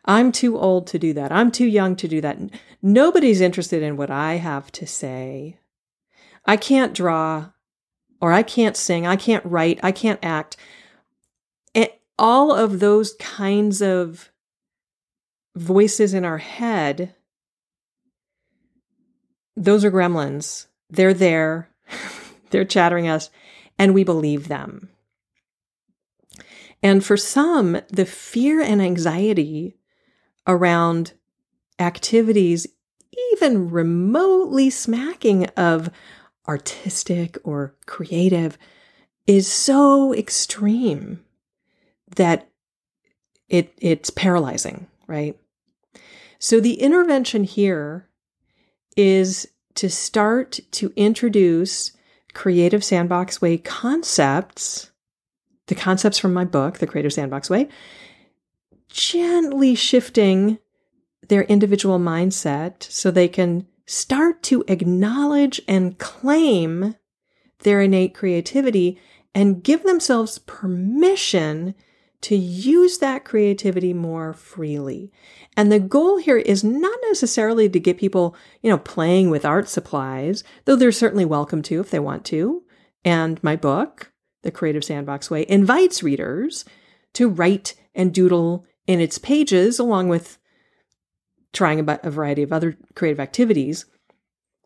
I'm 0.05 0.32
too 0.32 0.58
old 0.58 0.88
to 0.88 1.00
do 1.00 1.13
that. 1.13 1.32
I'm 1.32 1.51
too 1.51 1.67
young 1.67 1.96
to 1.98 2.08
do 2.08 2.20
that. 2.22 2.39
Nobody's 2.82 3.39
interested 3.39 3.84
in 3.84 3.98
what 3.98 4.10
I 4.10 4.36
have 4.36 4.72
to 4.74 4.88
say. 4.88 5.60
I 6.46 6.58
can't 6.58 6.94
draw 6.94 7.50
or 8.20 8.32
I 8.32 8.44
can't 8.44 8.77
sing. 8.77 9.05
I 9.05 9.15
can't 9.15 9.46
write. 9.46 9.79
I 9.84 9.91
can't 9.91 10.20
act. 10.24 10.58
And 11.74 11.89
all 12.17 12.51
of 12.51 12.79
those 12.79 13.13
kinds 13.20 13.82
of 13.82 14.32
voices 15.56 16.14
in 16.14 16.26
our 16.26 16.38
head, 16.38 17.16
those 19.56 19.86
are 19.86 19.92
gremlins. 19.92 20.68
They're 20.90 21.14
there. 21.14 21.70
They're 22.52 22.66
chattering 22.66 23.08
us 23.08 23.30
and 23.78 23.94
we 23.94 24.04
believe 24.04 24.48
them. 24.48 24.90
And 26.84 27.04
for 27.04 27.18
some, 27.18 27.82
the 27.90 28.06
fear 28.06 28.62
and 28.62 28.82
anxiety 28.82 29.78
around 30.46 31.14
activities, 31.80 32.68
even 33.34 33.70
remotely 33.70 34.70
smacking 34.70 35.46
of 35.58 35.90
artistic 36.48 37.38
or 37.44 37.76
creative, 37.86 38.58
is 39.26 39.52
so 39.52 40.14
extreme 40.14 41.26
that 42.16 42.48
it, 43.50 43.74
it's 43.80 44.10
paralyzing, 44.12 44.88
right? 45.08 45.38
So 46.39 46.60
the 46.60 46.75
intervention 46.75 47.44
here 47.44 48.08
is 48.96 49.48
to 49.75 49.89
start 49.89 50.60
to 50.72 50.94
introduce 50.96 51.92
Creative 52.34 52.84
Sandbox 52.84 53.42
Way 53.42 53.58
concepts 53.58 54.92
the 55.68 55.75
concepts 55.75 56.20
from 56.20 56.34
my 56.34 56.46
book, 56.46 56.77
The 56.77 56.88
Creative 56.88 57.12
Sandbox 57.12 57.50
Way, 57.50 57.70
gently 58.88 59.75
shifting 59.75 60.60
their 61.27 61.44
individual 61.44 62.00
mindset 62.00 62.84
so 62.84 63.10
they 63.10 63.27
can 63.27 63.65
start 63.86 64.44
to 64.44 64.63
acknowledge 64.68 65.62
and 65.68 65.98
claim 65.98 66.96
their 67.60 67.82
innate 67.82 68.13
creativity 68.13 69.00
and 69.34 69.63
give 69.63 69.84
themselves 69.84 70.38
permission 70.39 71.74
to 72.25 72.36
use 72.36 72.98
that 72.98 73.24
creativity 73.24 73.94
more 73.94 74.34
freely. 74.34 75.12
And 75.55 75.72
the 75.72 75.79
goal 75.79 76.17
here 76.17 76.38
is 76.38 76.63
not 76.63 76.98
necessarily 77.08 77.70
to 77.70 77.79
get 77.79 78.00
people, 78.00 78.36
you 78.63 78.70
know, 78.72 78.79
playing 78.79 79.29
with 79.29 79.46
art 79.46 79.70
supplies, 79.70 80.44
though 80.65 80.75
they're 80.75 80.91
certainly 80.91 81.24
welcome 81.24 81.62
to 81.62 81.79
if 81.79 81.91
they 81.91 82.00
want 82.00 82.25
to. 82.25 82.63
And 83.03 83.41
my 83.44 83.55
book, 83.55 84.12
the 84.41 84.50
Creative 84.50 84.84
Sandbox 84.84 85.29
Way, 85.29 85.46
invites 85.48 86.01
readers 86.01 86.65
to 87.13 87.29
write 87.29 87.75
and 87.94 88.12
doodle 88.12 88.65
in 88.88 89.00
its 89.00 89.20
pages, 89.20 89.77
along 89.77 90.10
with 90.10 90.39
trying 91.53 91.79
a, 91.79 92.10
variety 92.10 92.41
of 92.41 92.51
other 92.51 92.75
creative 92.96 93.20
activities. 93.20 93.86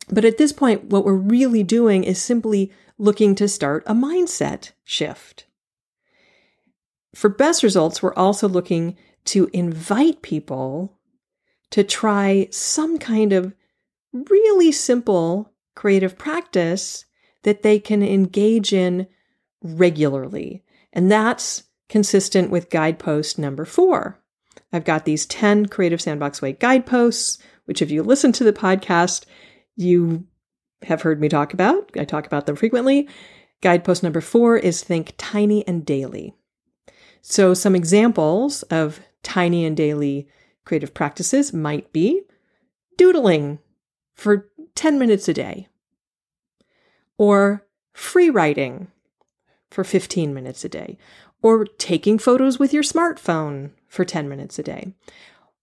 But 0.10 0.24
at 0.24 0.38
this 0.38 0.54
point, 0.54 0.86
what 0.86 1.04
we're 1.04 1.14
really 1.14 1.64
doing 1.64 2.06
is 2.06 2.22
simply 2.22 2.72
looking 2.98 3.36
to 3.36 3.50
start 3.50 3.84
a 3.86 3.94
mindset 3.94 4.72
shift. 4.86 5.46
For 7.14 7.30
best 7.30 7.64
results, 7.64 8.02
we're 8.02 8.14
also 8.14 8.48
looking 8.48 8.98
to 9.26 9.50
invite 9.54 10.22
people 10.22 10.98
to 11.72 11.84
try 11.84 12.48
some 12.52 12.98
kind 12.98 13.34
of 13.34 13.54
really 14.14 14.72
simple 14.72 15.54
creative 15.76 16.18
practice 16.18 17.06
that 17.44 17.62
they 17.62 17.80
can 17.80 18.04
engage 18.04 18.74
in 18.74 19.08
regularly. 19.62 20.64
And 20.94 21.12
that's 21.12 21.64
consistent 21.88 22.50
with 22.50 22.70
guidepost 22.70 23.38
number 23.38 23.66
four. 23.66 24.20
I've 24.72 24.86
got 24.86 25.06
these 25.06 25.26
10 25.26 25.68
Creative 25.68 26.02
Sandbox 26.02 26.42
Way 26.42 26.54
guideposts, 26.54 27.40
which, 27.66 27.82
if 27.82 27.92
you 27.92 28.04
listen 28.04 28.32
to 28.34 28.44
the 28.44 28.54
podcast, 28.54 29.26
you 29.76 30.26
have 30.84 31.02
heard 31.02 31.20
me 31.20 31.30
talk 31.30 31.54
about. 31.54 31.92
I 31.98 32.06
talk 32.06 32.26
about 32.26 32.46
them 32.46 32.56
frequently. 32.56 33.08
Guidepost 33.62 34.04
number 34.04 34.22
four 34.22 34.58
is 34.58 34.84
think 34.84 35.14
tiny 35.18 35.68
and 35.68 35.86
daily. 35.86 36.36
So, 37.22 37.54
some 37.54 37.76
examples 37.76 38.64
of 38.64 39.02
tiny 39.24 39.66
and 39.66 39.76
daily 39.76 40.28
creative 40.66 40.94
practices 40.94 41.54
might 41.54 41.92
be 41.92 42.22
doodling 42.98 43.60
for 44.14 44.50
10 44.76 45.00
minutes 45.00 45.28
a 45.28 45.34
day, 45.34 45.68
or 47.18 47.66
free 47.94 48.30
writing 48.30 48.88
for 49.70 49.84
15 49.84 50.34
minutes 50.34 50.64
a 50.66 50.70
day, 50.70 50.98
or 51.42 51.66
taking 51.66 52.18
photos 52.18 52.60
with 52.60 52.74
your 52.74 52.84
smartphone 52.84 53.72
for 53.88 54.06
10 54.06 54.28
minutes 54.28 54.60
a 54.60 54.64
day, 54.64 54.94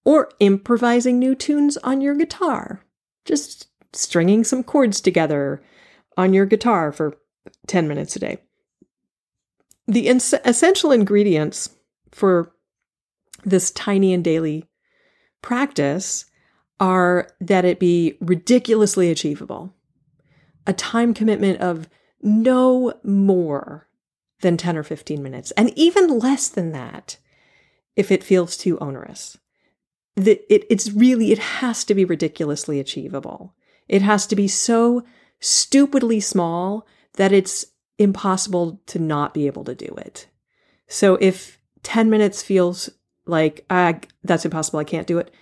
or 0.04 0.30
improvising 0.40 1.18
new 1.18 1.34
tunes 1.34 1.76
on 1.78 2.00
your 2.00 2.14
guitar, 2.14 2.80
just 3.24 3.68
stringing 3.92 4.44
some 4.44 4.62
chords 4.62 5.00
together 5.00 5.62
on 6.16 6.32
your 6.32 6.46
guitar 6.46 6.92
for 6.92 7.16
10 7.66 7.86
minutes 7.88 8.16
a 8.16 8.18
day. 8.18 8.38
The 9.86 10.08
ins- 10.08 10.34
essential 10.44 10.92
ingredients 10.92 11.70
for 12.10 12.52
this 13.44 13.70
tiny 13.70 14.12
and 14.12 14.24
daily 14.24 14.64
practice 15.42 16.24
are 16.80 17.28
that 17.40 17.64
it 17.64 17.78
be 17.78 18.16
ridiculously 18.20 19.10
achievable, 19.10 19.72
a 20.66 20.72
time 20.72 21.14
commitment 21.14 21.60
of 21.60 21.88
no 22.20 22.92
more 23.02 23.88
than 24.40 24.56
10 24.56 24.76
or 24.76 24.82
15 24.82 25.22
minutes, 25.22 25.52
and 25.52 25.72
even 25.76 26.18
less 26.18 26.48
than 26.48 26.72
that 26.72 27.16
if 27.94 28.10
it 28.10 28.24
feels 28.24 28.56
too 28.56 28.78
onerous. 28.78 29.38
The, 30.16 30.40
it, 30.52 30.64
it's 30.68 30.92
really, 30.92 31.32
it 31.32 31.38
has 31.38 31.84
to 31.84 31.94
be 31.94 32.04
ridiculously 32.04 32.80
achievable. 32.80 33.54
It 33.88 34.02
has 34.02 34.26
to 34.26 34.36
be 34.36 34.48
so 34.48 35.04
stupidly 35.40 36.20
small 36.20 36.86
that 37.14 37.32
it's 37.32 37.66
impossible 37.98 38.80
to 38.86 38.98
not 38.98 39.34
be 39.34 39.46
able 39.46 39.64
to 39.64 39.74
do 39.74 39.94
it. 39.98 40.26
So 40.86 41.16
if 41.20 41.60
10 41.82 42.10
minutes 42.10 42.42
feels 42.42 42.90
like, 43.26 43.64
ah, 43.70 43.94
that's 44.22 44.44
impossible, 44.44 44.78
I 44.78 44.84
can't 44.84 45.06
do 45.06 45.18
it, 45.18 45.32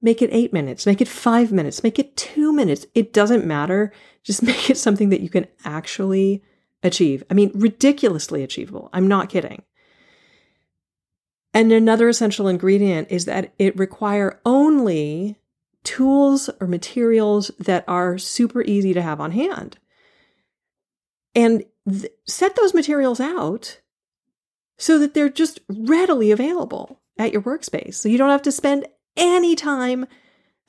make 0.00 0.22
it 0.22 0.30
eight 0.32 0.52
minutes, 0.52 0.86
make 0.86 1.00
it 1.00 1.08
five 1.08 1.52
minutes, 1.52 1.82
make 1.82 1.98
it 1.98 2.16
two 2.16 2.52
minutes. 2.52 2.86
It 2.94 3.12
doesn't 3.12 3.46
matter. 3.46 3.92
Just 4.24 4.42
make 4.42 4.70
it 4.70 4.76
something 4.76 5.10
that 5.10 5.20
you 5.20 5.28
can 5.28 5.46
actually 5.64 6.42
achieve. 6.82 7.22
I 7.30 7.34
mean, 7.34 7.52
ridiculously 7.54 8.42
achievable. 8.42 8.90
I'm 8.92 9.06
not 9.06 9.28
kidding. 9.28 9.62
And 11.54 11.70
another 11.70 12.08
essential 12.08 12.48
ingredient 12.48 13.08
is 13.10 13.26
that 13.26 13.52
it 13.58 13.78
require 13.78 14.40
only 14.44 15.36
tools 15.84 16.48
or 16.60 16.66
materials 16.66 17.50
that 17.58 17.84
are 17.86 18.16
super 18.16 18.62
easy 18.62 18.94
to 18.94 19.02
have 19.02 19.20
on 19.20 19.32
hand. 19.32 19.78
And 21.34 21.64
th- 21.88 22.12
set 22.26 22.56
those 22.56 22.74
materials 22.74 23.20
out 23.20 23.80
so 24.78 24.98
that 24.98 25.14
they're 25.14 25.28
just 25.28 25.60
readily 25.68 26.30
available 26.30 27.00
at 27.18 27.32
your 27.32 27.42
workspace. 27.42 27.94
So 27.94 28.08
you 28.08 28.18
don't 28.18 28.30
have 28.30 28.42
to 28.42 28.52
spend 28.52 28.86
any 29.16 29.54
time 29.54 30.06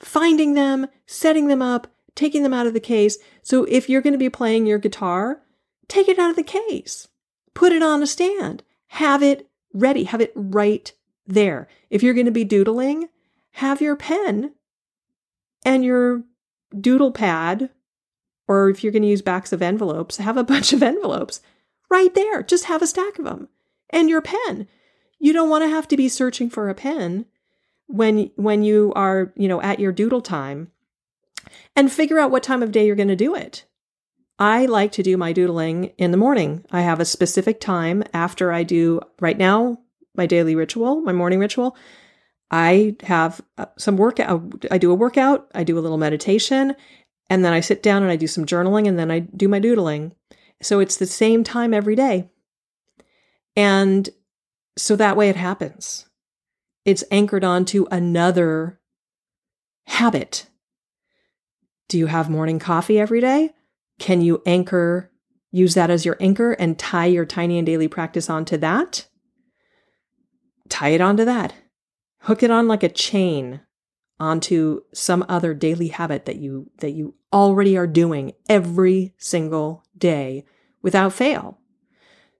finding 0.00 0.54
them, 0.54 0.86
setting 1.06 1.48
them 1.48 1.62
up, 1.62 1.88
taking 2.14 2.42
them 2.42 2.54
out 2.54 2.66
of 2.66 2.74
the 2.74 2.80
case. 2.80 3.18
So 3.42 3.64
if 3.64 3.88
you're 3.88 4.02
going 4.02 4.12
to 4.12 4.18
be 4.18 4.30
playing 4.30 4.66
your 4.66 4.78
guitar, 4.78 5.42
take 5.88 6.08
it 6.08 6.18
out 6.18 6.30
of 6.30 6.36
the 6.36 6.42
case, 6.42 7.08
put 7.54 7.72
it 7.72 7.82
on 7.82 8.02
a 8.02 8.06
stand, 8.06 8.62
have 8.88 9.22
it 9.22 9.48
ready, 9.72 10.04
have 10.04 10.20
it 10.20 10.32
right 10.34 10.92
there. 11.26 11.68
If 11.90 12.02
you're 12.02 12.14
going 12.14 12.26
to 12.26 12.32
be 12.32 12.44
doodling, 12.44 13.08
have 13.52 13.80
your 13.80 13.96
pen 13.96 14.52
and 15.64 15.84
your 15.84 16.24
doodle 16.78 17.12
pad, 17.12 17.70
or 18.46 18.70
if 18.70 18.82
you're 18.82 18.92
going 18.92 19.02
to 19.02 19.08
use 19.08 19.22
backs 19.22 19.52
of 19.52 19.62
envelopes, 19.62 20.18
have 20.18 20.36
a 20.36 20.44
bunch 20.52 20.72
of 20.72 20.82
envelopes 20.82 21.40
right 21.90 22.14
there. 22.14 22.42
Just 22.42 22.64
have 22.64 22.82
a 22.82 22.86
stack 22.86 23.18
of 23.18 23.24
them 23.24 23.48
and 23.90 24.08
your 24.08 24.22
pen. 24.22 24.66
You 25.18 25.32
don't 25.32 25.50
want 25.50 25.64
to 25.64 25.68
have 25.68 25.88
to 25.88 25.96
be 25.96 26.08
searching 26.08 26.50
for 26.50 26.68
a 26.68 26.74
pen 26.74 27.26
when 27.86 28.30
when 28.36 28.62
you 28.62 28.92
are, 28.96 29.32
you 29.36 29.48
know, 29.48 29.60
at 29.62 29.80
your 29.80 29.92
doodle 29.92 30.22
time 30.22 30.70
and 31.76 31.92
figure 31.92 32.18
out 32.18 32.30
what 32.30 32.42
time 32.42 32.62
of 32.62 32.72
day 32.72 32.86
you're 32.86 32.96
going 32.96 33.08
to 33.08 33.16
do 33.16 33.34
it. 33.34 33.64
I 34.38 34.66
like 34.66 34.90
to 34.92 35.02
do 35.02 35.16
my 35.16 35.32
doodling 35.32 35.92
in 35.96 36.10
the 36.10 36.16
morning. 36.16 36.64
I 36.72 36.80
have 36.80 36.98
a 36.98 37.04
specific 37.04 37.60
time 37.60 38.02
after 38.12 38.52
I 38.52 38.64
do 38.64 39.00
right 39.20 39.38
now 39.38 39.78
my 40.16 40.26
daily 40.26 40.54
ritual, 40.54 41.00
my 41.00 41.12
morning 41.12 41.38
ritual. 41.38 41.76
I 42.50 42.96
have 43.02 43.40
uh, 43.58 43.66
some 43.78 43.96
workout. 43.96 44.64
I 44.70 44.78
do 44.78 44.90
a 44.90 44.94
workout, 44.94 45.48
I 45.54 45.64
do 45.64 45.78
a 45.78 45.80
little 45.80 45.98
meditation, 45.98 46.76
and 47.30 47.44
then 47.44 47.52
I 47.52 47.60
sit 47.60 47.82
down 47.82 48.02
and 48.02 48.10
I 48.12 48.16
do 48.16 48.26
some 48.26 48.46
journaling 48.46 48.86
and 48.86 48.98
then 48.98 49.10
I 49.10 49.20
do 49.20 49.48
my 49.48 49.58
doodling. 49.58 50.14
So 50.62 50.80
it's 50.80 50.96
the 50.96 51.06
same 51.06 51.44
time 51.44 51.74
every 51.74 51.96
day. 51.96 52.30
And 53.56 54.08
so 54.76 54.96
that 54.96 55.16
way 55.16 55.28
it 55.28 55.36
happens. 55.36 56.06
It's 56.84 57.04
anchored 57.10 57.44
onto 57.44 57.86
another 57.90 58.80
habit. 59.86 60.46
Do 61.88 61.98
you 61.98 62.06
have 62.06 62.30
morning 62.30 62.58
coffee 62.58 62.98
every 62.98 63.20
day? 63.20 63.50
Can 63.98 64.20
you 64.20 64.42
anchor, 64.44 65.10
use 65.50 65.74
that 65.74 65.90
as 65.90 66.04
your 66.04 66.16
anchor 66.20 66.52
and 66.52 66.78
tie 66.78 67.06
your 67.06 67.24
tiny 67.24 67.58
and 67.58 67.66
daily 67.66 67.88
practice 67.88 68.28
onto 68.28 68.56
that? 68.58 69.06
Tie 70.68 70.88
it 70.88 71.00
onto 71.00 71.24
that. 71.24 71.54
Hook 72.20 72.42
it 72.42 72.50
on 72.50 72.66
like 72.66 72.82
a 72.82 72.88
chain 72.88 73.60
onto 74.20 74.80
some 74.92 75.24
other 75.28 75.54
daily 75.54 75.88
habit 75.88 76.24
that 76.26 76.36
you 76.36 76.70
that 76.78 76.92
you 76.92 77.14
already 77.32 77.76
are 77.76 77.86
doing 77.86 78.32
every 78.48 79.14
single 79.18 79.84
day 79.96 80.44
without 80.82 81.12
fail. 81.12 81.58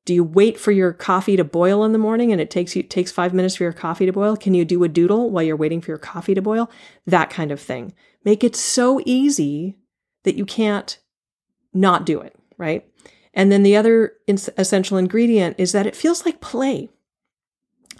Do 0.05 0.13
you 0.13 0.23
wait 0.23 0.61
for 0.61 0.71
your 0.71 0.93
coffee 0.93 1.37
to 1.37 1.45
boil 1.45 1.83
in 1.83 1.93
the 1.93 1.99
morning 1.99 2.31
and 2.31 2.41
it 2.41 2.51
takes 2.51 2.77
you 2.77 2.83
takes 2.83 3.11
5 3.11 3.33
minutes 3.33 3.57
for 3.57 3.65
your 3.65 3.73
coffee 3.73 4.07
to 4.07 4.13
boil? 4.13 4.37
Can 4.37 4.55
you 4.55 4.65
do 4.65 4.85
a 4.85 4.89
doodle 4.89 5.31
while 5.31 5.43
you're 5.43 5.57
waiting 5.57 5.81
for 5.81 5.91
your 5.91 5.99
coffee 5.99 6.35
to 6.35 6.43
boil? 6.43 6.71
That 7.07 7.31
kind 7.31 7.51
of 7.51 7.61
thing. 7.61 7.95
Make 8.25 8.45
it 8.45 8.55
so 8.55 9.01
easy 9.05 9.77
that 10.25 10.37
you 10.37 10.45
can't 10.45 10.99
not 11.73 12.07
do 12.07 12.21
it, 12.21 12.37
right? 12.57 12.87
And 13.33 13.51
then 13.51 13.63
the 13.63 13.77
other 13.77 14.13
essential 14.29 14.97
ingredient 14.97 15.57
is 15.59 15.73
that 15.73 15.87
it 15.87 15.97
feels 15.97 16.25
like 16.25 16.41
play. 16.41 16.89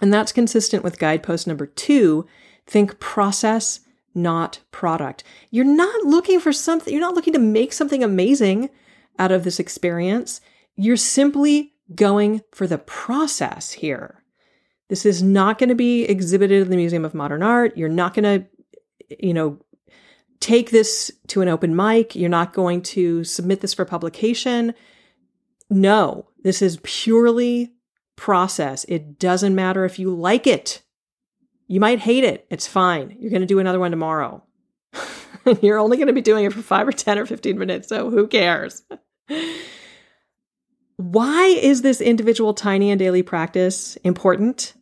And 0.01 0.13
that's 0.13 0.31
consistent 0.31 0.83
with 0.83 0.99
guidepost 0.99 1.47
number 1.47 1.65
2, 1.65 2.25
think 2.65 2.99
process 2.99 3.81
not 4.15 4.59
product. 4.71 5.23
You're 5.51 5.65
not 5.65 6.05
looking 6.05 6.39
for 6.39 6.53
something, 6.53 6.91
you're 6.91 7.01
not 7.01 7.15
looking 7.15 7.33
to 7.33 7.39
make 7.39 7.73
something 7.73 8.03
amazing 8.03 8.69
out 9.19 9.31
of 9.31 9.43
this 9.43 9.59
experience. 9.59 10.41
You're 10.75 10.97
simply 10.97 11.73
going 11.93 12.41
for 12.51 12.65
the 12.65 12.77
process 12.77 13.73
here. 13.73 14.23
This 14.87 15.05
is 15.05 15.21
not 15.21 15.57
going 15.57 15.69
to 15.69 15.75
be 15.75 16.03
exhibited 16.03 16.61
in 16.61 16.69
the 16.69 16.77
Museum 16.77 17.05
of 17.05 17.13
Modern 17.13 17.43
Art. 17.43 17.75
You're 17.75 17.89
not 17.89 18.13
going 18.13 18.23
to, 18.23 19.17
you 19.19 19.33
know, 19.33 19.59
take 20.39 20.69
this 20.69 21.11
to 21.27 21.41
an 21.41 21.47
open 21.47 21.75
mic. 21.75 22.15
You're 22.15 22.29
not 22.29 22.53
going 22.53 22.81
to 22.83 23.23
submit 23.23 23.61
this 23.61 23.73
for 23.73 23.85
publication. 23.85 24.73
No, 25.69 26.29
this 26.43 26.61
is 26.61 26.79
purely 26.83 27.73
process. 28.15 28.85
It 28.85 29.17
doesn't 29.17 29.55
matter 29.55 29.85
if 29.85 29.97
you 29.97 30.13
like 30.13 30.45
it. 30.45 30.81
You 31.67 31.79
might 31.79 31.99
hate 31.99 32.23
it. 32.23 32.45
It's 32.49 32.67
fine. 32.67 33.15
You're 33.19 33.31
going 33.31 33.41
to 33.41 33.47
do 33.47 33.59
another 33.59 33.79
one 33.79 33.91
tomorrow. 33.91 34.43
You're 35.61 35.79
only 35.79 35.97
going 35.97 36.07
to 36.07 36.13
be 36.13 36.21
doing 36.21 36.45
it 36.45 36.53
for 36.53 36.61
five 36.61 36.87
or 36.87 36.91
10 36.91 37.19
or 37.19 37.25
15 37.25 37.57
minutes. 37.57 37.87
So 37.87 38.09
who 38.09 38.27
cares? 38.27 38.83
Why 40.97 41.45
is 41.45 41.81
this 41.81 42.01
individual 42.01 42.53
tiny 42.53 42.89
and 42.89 42.99
daily 42.99 43.23
practice 43.23 43.95
important 43.97 44.73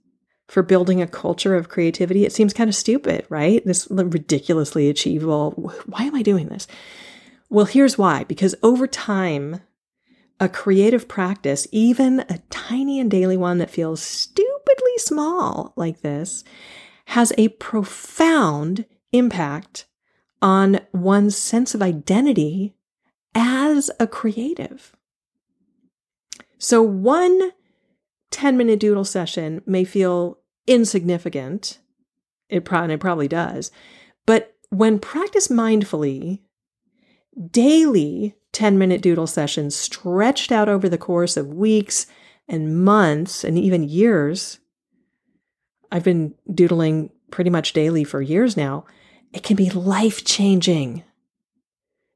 for 0.47 0.61
building 0.61 1.01
a 1.01 1.07
culture 1.07 1.55
of 1.55 1.69
creativity? 1.69 2.25
It 2.25 2.33
seems 2.33 2.53
kind 2.53 2.69
of 2.69 2.75
stupid, 2.75 3.25
right? 3.29 3.65
This 3.65 3.87
ridiculously 3.89 4.89
achievable. 4.89 5.51
Why 5.85 6.03
am 6.03 6.15
I 6.15 6.21
doing 6.21 6.49
this? 6.49 6.67
Well, 7.49 7.65
here's 7.65 7.97
why 7.97 8.25
because 8.25 8.55
over 8.61 8.87
time, 8.87 9.61
a 10.39 10.49
creative 10.49 11.07
practice, 11.07 11.67
even 11.71 12.21
a 12.21 12.39
tiny 12.49 12.99
and 12.99 13.09
daily 13.09 13.37
one 13.37 13.59
that 13.59 13.69
feels 13.69 14.01
stupidly 14.93 14.97
small 14.97 15.73
like 15.75 16.01
this, 16.01 16.43
has 17.07 17.33
a 17.37 17.49
profound 17.49 18.85
impact 19.11 19.85
on 20.41 20.79
one's 20.93 21.37
sense 21.37 21.73
of 21.73 21.81
identity 21.81 22.73
as 23.35 23.89
a 23.99 24.07
creative. 24.07 24.95
So 26.57 26.81
one 26.81 27.51
10 28.31 28.57
minute 28.57 28.79
doodle 28.79 29.05
session 29.05 29.61
may 29.65 29.83
feel 29.83 30.39
insignificant. 30.65 31.79
It, 32.49 32.65
pro- 32.65 32.83
it 32.85 32.99
probably 32.99 33.27
does. 33.27 33.71
But 34.25 34.55
when 34.69 34.99
practiced 34.99 35.51
mindfully, 35.51 36.39
daily 37.51 38.35
10 38.53 38.77
minute 38.77 39.01
doodle 39.01 39.27
sessions 39.27 39.75
stretched 39.75 40.51
out 40.51 40.69
over 40.69 40.87
the 40.87 40.97
course 40.97 41.37
of 41.37 41.53
weeks 41.53 42.07
and 42.47 42.83
months 42.83 43.43
and 43.43 43.57
even 43.57 43.83
years, 43.83 44.59
I've 45.93 46.03
been 46.03 46.33
doodling 46.53 47.11
pretty 47.31 47.49
much 47.49 47.71
daily 47.71 48.03
for 48.03 48.21
years 48.21 48.57
now. 48.57 48.85
It 49.31 49.43
can 49.43 49.55
be 49.55 49.69
life 49.69 50.25
changing. 50.25 51.03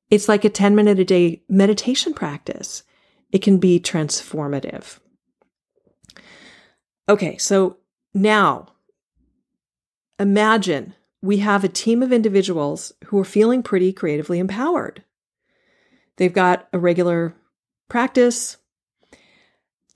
It's 0.09 0.27
like 0.27 0.43
a 0.43 0.49
10 0.49 0.75
minute 0.75 0.99
a 0.99 1.05
day 1.05 1.43
meditation 1.47 2.13
practice 2.13 2.83
it 3.31 3.41
can 3.41 3.57
be 3.57 3.79
transformative. 3.79 4.99
Okay, 7.09 7.37
so 7.37 7.77
now 8.13 8.73
imagine 10.19 10.93
we 11.21 11.37
have 11.37 11.63
a 11.63 11.69
team 11.69 12.01
of 12.03 12.13
individuals 12.13 12.93
who 13.05 13.19
are 13.19 13.25
feeling 13.25 13.63
pretty 13.63 13.91
creatively 13.93 14.39
empowered. 14.39 15.03
They've 16.17 16.33
got 16.33 16.67
a 16.73 16.79
regular 16.79 17.35
practice. 17.89 18.57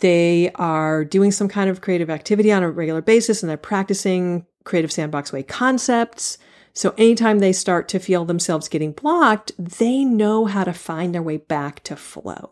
They 0.02 0.52
are 0.56 1.06
doing 1.06 1.32
some 1.32 1.48
kind 1.48 1.70
of 1.70 1.82
creative 1.82 2.10
activity 2.10 2.52
on 2.52 2.64
a 2.64 2.70
regular 2.70 3.02
basis 3.02 3.42
and 3.42 3.50
they're 3.50 3.58
practicing 3.58 4.46
creative 4.64 4.92
sandbox 4.92 5.32
way 5.32 5.44
concepts. 5.44 6.38
So 6.74 6.94
anytime 6.98 7.40
they 7.40 7.54
start 7.54 7.88
to 7.90 8.00
feel 8.00 8.26
themselves 8.26 8.68
getting 8.68 8.94
blocked, 8.94 9.52
they 9.58 10.04
know 10.04 10.46
how 10.46 10.64
to 10.64 10.74
find 10.74 11.14
their 11.14 11.22
way 11.22 11.38
back 11.38 11.84
to 11.84 11.96
flow. 11.96 12.52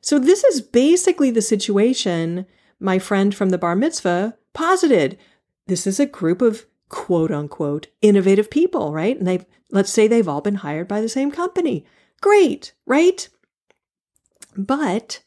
So 0.00 0.18
this 0.18 0.44
is 0.44 0.60
basically 0.60 1.30
the 1.30 1.42
situation 1.42 2.46
my 2.80 2.98
friend 2.98 3.34
from 3.34 3.50
the 3.50 3.58
bar 3.58 3.74
mitzvah 3.74 4.36
posited. 4.52 5.18
This 5.66 5.86
is 5.86 5.98
a 5.98 6.06
group 6.06 6.40
of 6.40 6.66
quote 6.88 7.32
unquote 7.32 7.88
innovative 8.00 8.50
people, 8.50 8.92
right? 8.92 9.18
And 9.18 9.26
they've, 9.26 9.44
let's 9.70 9.90
say 9.90 10.06
they've 10.06 10.28
all 10.28 10.40
been 10.40 10.56
hired 10.56 10.86
by 10.86 11.00
the 11.00 11.08
same 11.08 11.32
company. 11.32 11.84
Great, 12.20 12.74
right? 12.86 13.28
But 14.56 15.22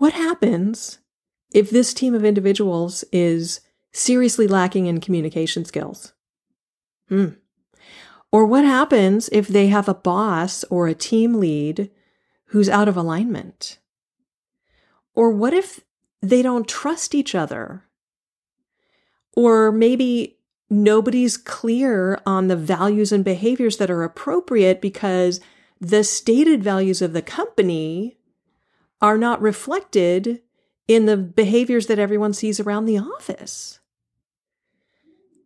what 0.00 0.14
happens 0.14 0.98
if 1.52 1.68
this 1.68 1.92
team 1.92 2.14
of 2.14 2.24
individuals 2.24 3.04
is 3.12 3.60
seriously 3.92 4.46
lacking 4.46 4.86
in 4.86 4.98
communication 4.98 5.66
skills? 5.66 6.14
Hmm. 7.10 7.32
Or 8.32 8.46
what 8.46 8.64
happens 8.64 9.28
if 9.30 9.46
they 9.46 9.66
have 9.66 9.90
a 9.90 9.94
boss 9.94 10.64
or 10.70 10.88
a 10.88 10.94
team 10.94 11.34
lead 11.34 11.90
who's 12.46 12.70
out 12.70 12.88
of 12.88 12.96
alignment? 12.96 13.78
Or 15.14 15.30
what 15.32 15.52
if 15.52 15.80
they 16.22 16.40
don't 16.40 16.66
trust 16.66 17.14
each 17.14 17.34
other? 17.34 17.84
Or 19.36 19.70
maybe 19.70 20.38
nobody's 20.70 21.36
clear 21.36 22.18
on 22.24 22.48
the 22.48 22.56
values 22.56 23.12
and 23.12 23.22
behaviors 23.22 23.76
that 23.76 23.90
are 23.90 24.02
appropriate 24.02 24.80
because 24.80 25.40
the 25.78 26.04
stated 26.04 26.64
values 26.64 27.02
of 27.02 27.12
the 27.12 27.20
company 27.20 28.16
are 29.00 29.18
not 29.18 29.40
reflected 29.40 30.40
in 30.88 31.06
the 31.06 31.16
behaviors 31.16 31.86
that 31.86 31.98
everyone 31.98 32.32
sees 32.32 32.60
around 32.60 32.84
the 32.84 32.98
office. 32.98 33.80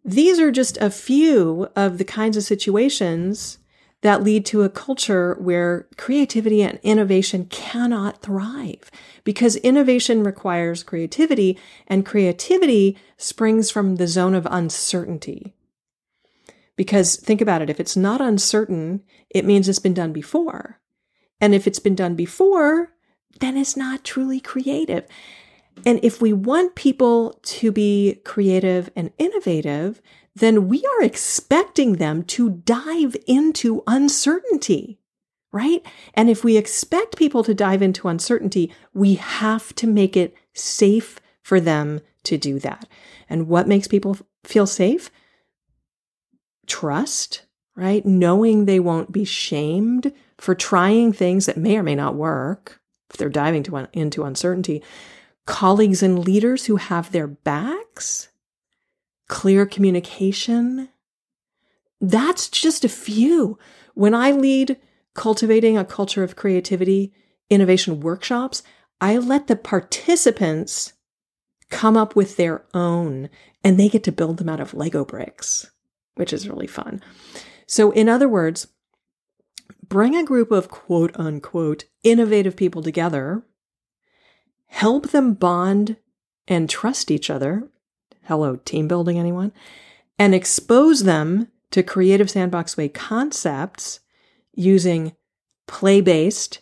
These 0.04 0.38
are 0.38 0.50
just 0.50 0.76
a 0.78 0.90
few 0.90 1.68
of 1.74 1.98
the 1.98 2.04
kinds 2.04 2.36
of 2.36 2.42
situations 2.42 3.58
that 4.02 4.22
lead 4.22 4.44
to 4.44 4.62
a 4.62 4.68
culture 4.68 5.34
where 5.40 5.88
creativity 5.96 6.62
and 6.62 6.78
innovation 6.82 7.46
cannot 7.46 8.20
thrive 8.20 8.90
because 9.24 9.56
innovation 9.56 10.22
requires 10.22 10.82
creativity 10.82 11.58
and 11.86 12.04
creativity 12.04 12.98
springs 13.16 13.70
from 13.70 13.96
the 13.96 14.06
zone 14.06 14.34
of 14.34 14.46
uncertainty. 14.50 15.54
Because 16.76 17.16
think 17.16 17.40
about 17.40 17.62
it, 17.62 17.70
if 17.70 17.80
it's 17.80 17.96
not 17.96 18.20
uncertain, 18.20 19.02
it 19.30 19.46
means 19.46 19.70
it's 19.70 19.78
been 19.78 19.94
done 19.94 20.12
before. 20.12 20.80
And 21.40 21.54
if 21.54 21.66
it's 21.66 21.78
been 21.78 21.94
done 21.94 22.14
before, 22.14 22.93
then 23.40 23.56
it's 23.56 23.76
not 23.76 24.04
truly 24.04 24.40
creative. 24.40 25.06
And 25.84 26.00
if 26.02 26.20
we 26.20 26.32
want 26.32 26.74
people 26.74 27.38
to 27.42 27.72
be 27.72 28.20
creative 28.24 28.90
and 28.94 29.12
innovative, 29.18 30.00
then 30.34 30.68
we 30.68 30.84
are 30.84 31.02
expecting 31.02 31.94
them 31.94 32.22
to 32.24 32.50
dive 32.50 33.16
into 33.26 33.82
uncertainty, 33.86 34.98
right? 35.52 35.84
And 36.14 36.28
if 36.28 36.42
we 36.44 36.56
expect 36.56 37.16
people 37.16 37.44
to 37.44 37.54
dive 37.54 37.82
into 37.82 38.08
uncertainty, 38.08 38.72
we 38.92 39.14
have 39.14 39.74
to 39.76 39.86
make 39.86 40.16
it 40.16 40.34
safe 40.52 41.20
for 41.42 41.60
them 41.60 42.00
to 42.24 42.36
do 42.38 42.58
that. 42.60 42.88
And 43.28 43.48
what 43.48 43.68
makes 43.68 43.86
people 43.86 44.16
feel 44.44 44.66
safe? 44.66 45.10
Trust, 46.66 47.42
right? 47.76 48.04
Knowing 48.04 48.64
they 48.64 48.80
won't 48.80 49.12
be 49.12 49.24
shamed 49.24 50.12
for 50.38 50.54
trying 50.54 51.12
things 51.12 51.46
that 51.46 51.56
may 51.56 51.76
or 51.76 51.82
may 51.82 51.94
not 51.94 52.14
work 52.14 52.80
if 53.14 53.18
they're 53.18 53.28
diving 53.28 53.62
to, 53.62 53.88
into 53.92 54.24
uncertainty. 54.24 54.82
Colleagues 55.46 56.02
and 56.02 56.18
leaders 56.18 56.66
who 56.66 56.76
have 56.76 57.12
their 57.12 57.28
backs 57.28 58.28
clear 59.28 59.64
communication. 59.64 60.88
That's 62.00 62.48
just 62.48 62.84
a 62.84 62.88
few. 62.88 63.58
When 63.94 64.14
I 64.14 64.32
lead 64.32 64.78
cultivating 65.14 65.78
a 65.78 65.84
culture 65.84 66.24
of 66.24 66.36
creativity 66.36 67.12
innovation 67.48 68.00
workshops, 68.00 68.62
I 69.00 69.16
let 69.16 69.46
the 69.46 69.56
participants 69.56 70.92
come 71.70 71.96
up 71.96 72.16
with 72.16 72.36
their 72.36 72.64
own 72.74 73.30
and 73.62 73.78
they 73.78 73.88
get 73.88 74.04
to 74.04 74.12
build 74.12 74.38
them 74.38 74.48
out 74.48 74.60
of 74.60 74.74
Lego 74.74 75.04
bricks, 75.04 75.70
which 76.16 76.32
is 76.32 76.48
really 76.48 76.66
fun. 76.66 77.00
So, 77.66 77.92
in 77.92 78.08
other 78.08 78.28
words, 78.28 78.66
bring 79.88 80.16
a 80.16 80.24
group 80.24 80.50
of 80.50 80.68
quote 80.68 81.12
unquote 81.16 81.84
innovative 82.02 82.56
people 82.56 82.82
together, 82.82 83.42
help 84.66 85.10
them 85.10 85.34
bond 85.34 85.96
and 86.46 86.68
trust 86.68 87.10
each 87.10 87.30
other, 87.30 87.68
hello, 88.24 88.56
team 88.56 88.88
building 88.88 89.18
anyone, 89.18 89.52
and 90.18 90.34
expose 90.34 91.04
them 91.04 91.48
to 91.70 91.82
Creative 91.82 92.30
Sandbox 92.30 92.76
Way 92.76 92.88
concepts 92.88 94.00
using 94.54 95.12
play 95.66 96.00
based, 96.00 96.60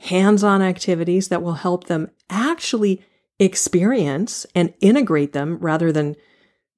hands 0.00 0.42
on 0.42 0.62
activities 0.62 1.28
that 1.28 1.42
will 1.42 1.54
help 1.54 1.84
them 1.84 2.10
actually 2.28 3.02
experience 3.38 4.46
and 4.54 4.74
integrate 4.80 5.32
them 5.32 5.58
rather 5.58 5.90
than 5.92 6.16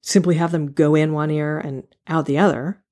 simply 0.01 0.35
have 0.35 0.51
them 0.51 0.71
go 0.71 0.95
in 0.95 1.13
one 1.13 1.31
ear 1.31 1.57
and 1.57 1.83
out 2.07 2.25
the 2.25 2.37
other, 2.37 2.82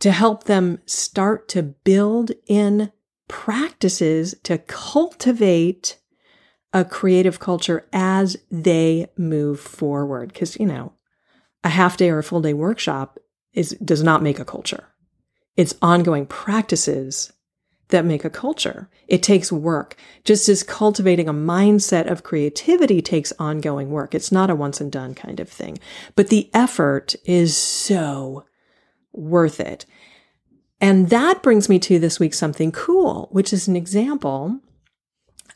to 0.00 0.10
help 0.10 0.44
them 0.44 0.80
start 0.86 1.48
to 1.48 1.62
build 1.62 2.32
in 2.46 2.90
practices 3.28 4.34
to 4.42 4.58
cultivate 4.58 5.98
a 6.72 6.84
creative 6.84 7.38
culture 7.38 7.86
as 7.92 8.36
they 8.50 9.06
move 9.16 9.60
forward. 9.60 10.32
Because, 10.32 10.58
you 10.58 10.66
know, 10.66 10.92
a 11.62 11.68
half 11.68 11.96
day 11.96 12.10
or 12.10 12.18
a 12.18 12.24
full 12.24 12.40
day 12.40 12.54
workshop 12.54 13.18
is, 13.52 13.70
does 13.84 14.02
not 14.02 14.22
make 14.22 14.38
a 14.38 14.44
culture. 14.44 14.88
It's 15.56 15.74
ongoing 15.82 16.26
practices 16.26 17.32
that 17.88 18.04
make 18.04 18.24
a 18.24 18.30
culture. 18.30 18.88
It 19.08 19.22
takes 19.22 19.50
work. 19.52 19.96
Just 20.24 20.48
as 20.48 20.62
cultivating 20.62 21.28
a 21.28 21.34
mindset 21.34 22.10
of 22.10 22.22
creativity 22.22 23.02
takes 23.02 23.32
ongoing 23.38 23.90
work. 23.90 24.14
It's 24.14 24.32
not 24.32 24.48
a 24.48 24.54
once 24.54 24.80
and 24.80 24.90
done 24.90 25.14
kind 25.14 25.40
of 25.40 25.48
thing, 25.48 25.78
but 26.14 26.28
the 26.28 26.48
effort 26.54 27.16
is 27.24 27.56
so 27.56 28.44
worth 29.12 29.60
it. 29.60 29.86
And 30.80 31.10
that 31.10 31.42
brings 31.42 31.68
me 31.68 31.78
to 31.80 31.98
this 31.98 32.18
week 32.18 32.34
something 32.34 32.72
cool, 32.72 33.28
which 33.30 33.52
is 33.52 33.68
an 33.68 33.76
example 33.76 34.60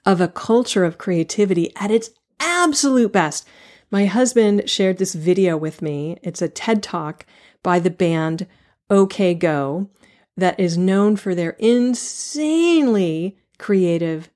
of 0.05 0.21
a 0.21 0.29
culture 0.29 0.85
of 0.85 0.99
creativity 0.99 1.73
at 1.77 1.91
its 1.91 2.11
absolute 2.41 3.13
best. 3.13 3.47
My 3.91 4.07
husband 4.07 4.69
shared 4.69 4.99
this 4.99 5.15
video 5.15 5.57
with 5.57 5.81
me. 5.81 6.19
It's 6.23 6.43
a 6.43 6.49
TED 6.49 6.83
talk 6.83 7.25
by 7.63 7.79
the 7.79 7.91
band 7.91 8.47
OK 8.91 9.35
Go 9.35 9.89
that 10.37 10.59
is 10.59 10.77
known 10.77 11.17
for 11.17 11.35
their 11.35 11.51
insanely 11.59 13.39
creative 13.59 14.31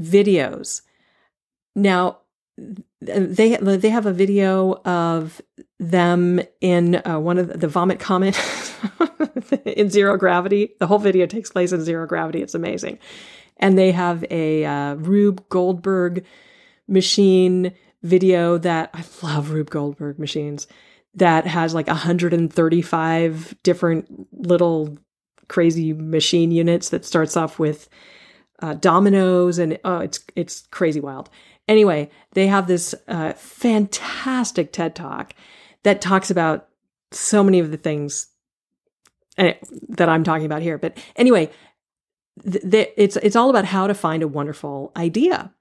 videos. 0.00 0.82
Now, 1.74 2.18
they 3.00 3.56
they 3.56 3.90
have 3.90 4.06
a 4.06 4.12
video 4.12 4.80
of 4.84 5.40
them 5.90 6.40
in 6.60 7.00
uh, 7.06 7.18
one 7.18 7.38
of 7.38 7.60
the 7.60 7.68
vomit 7.68 7.98
comet 8.00 8.38
in 9.64 9.90
zero 9.90 10.16
gravity. 10.16 10.74
The 10.78 10.86
whole 10.86 10.98
video 10.98 11.26
takes 11.26 11.50
place 11.50 11.72
in 11.72 11.82
zero 11.84 12.06
gravity. 12.06 12.42
It's 12.42 12.54
amazing 12.54 12.98
and 13.58 13.78
they 13.78 13.92
have 13.92 14.24
a 14.30 14.64
uh, 14.64 14.94
Rube 14.94 15.48
Goldberg 15.48 16.24
machine 16.88 17.72
video 18.02 18.58
that 18.58 18.90
I 18.92 19.04
love 19.22 19.50
Rube 19.50 19.70
Goldberg 19.70 20.18
machines 20.18 20.66
that 21.14 21.46
has 21.46 21.74
like 21.74 21.86
135 21.86 23.54
different 23.62 24.26
little 24.46 24.98
crazy 25.48 25.92
machine 25.92 26.50
units 26.50 26.90
that 26.90 27.04
starts 27.04 27.36
off 27.36 27.58
with 27.58 27.88
uh, 28.60 28.74
dominoes 28.74 29.58
and 29.58 29.78
oh 29.84 29.98
it's 29.98 30.20
it's 30.36 30.66
crazy 30.70 31.00
wild. 31.00 31.30
Anyway, 31.66 32.10
they 32.32 32.46
have 32.46 32.66
this 32.66 32.94
uh, 33.08 33.32
fantastic 33.32 34.72
TED 34.72 34.94
talk 34.94 35.34
that 35.84 36.00
talks 36.00 36.30
about 36.30 36.68
so 37.12 37.44
many 37.44 37.60
of 37.60 37.70
the 37.70 37.76
things 37.76 38.26
eh, 39.38 39.54
that 39.90 40.08
I'm 40.08 40.24
talking 40.24 40.46
about 40.46 40.62
here. 40.62 40.76
But 40.76 40.98
anyway, 41.16 41.50
th- 42.42 42.92
it's 42.96 43.16
it's 43.16 43.36
all 43.36 43.50
about 43.50 43.66
how 43.66 43.86
to 43.86 43.94
find 43.94 44.22
a 44.22 44.28
wonderful 44.28 44.92
idea. 44.96 45.52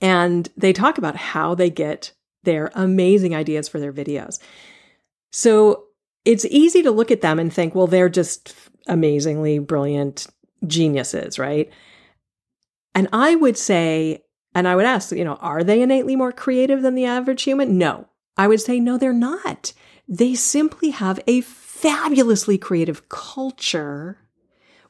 And 0.00 0.48
they 0.56 0.72
talk 0.72 0.98
about 0.98 1.16
how 1.16 1.54
they 1.54 1.70
get 1.70 2.12
their 2.42 2.70
amazing 2.74 3.34
ideas 3.34 3.68
for 3.68 3.80
their 3.80 3.92
videos. 3.92 4.38
So 5.32 5.84
it's 6.24 6.44
easy 6.46 6.82
to 6.82 6.90
look 6.90 7.10
at 7.10 7.20
them 7.20 7.38
and 7.38 7.52
think, 7.52 7.74
well, 7.74 7.86
they're 7.86 8.08
just 8.08 8.54
amazingly 8.86 9.58
brilliant 9.58 10.26
geniuses, 10.66 11.38
right? 11.38 11.70
And 12.94 13.08
I 13.12 13.34
would 13.34 13.58
say, 13.58 14.22
and 14.54 14.68
I 14.68 14.76
would 14.76 14.84
ask, 14.84 15.10
you 15.12 15.24
know, 15.24 15.34
are 15.36 15.64
they 15.64 15.82
innately 15.82 16.16
more 16.16 16.32
creative 16.32 16.82
than 16.82 16.94
the 16.94 17.06
average 17.06 17.42
human? 17.42 17.76
No, 17.76 18.08
I 18.36 18.48
would 18.48 18.60
say, 18.60 18.80
no, 18.80 18.98
they're 18.98 19.12
not. 19.12 19.72
They 20.08 20.34
simply 20.34 20.90
have 20.90 21.20
a 21.26 21.40
fabulously 21.40 22.58
creative 22.58 23.08
culture 23.08 24.18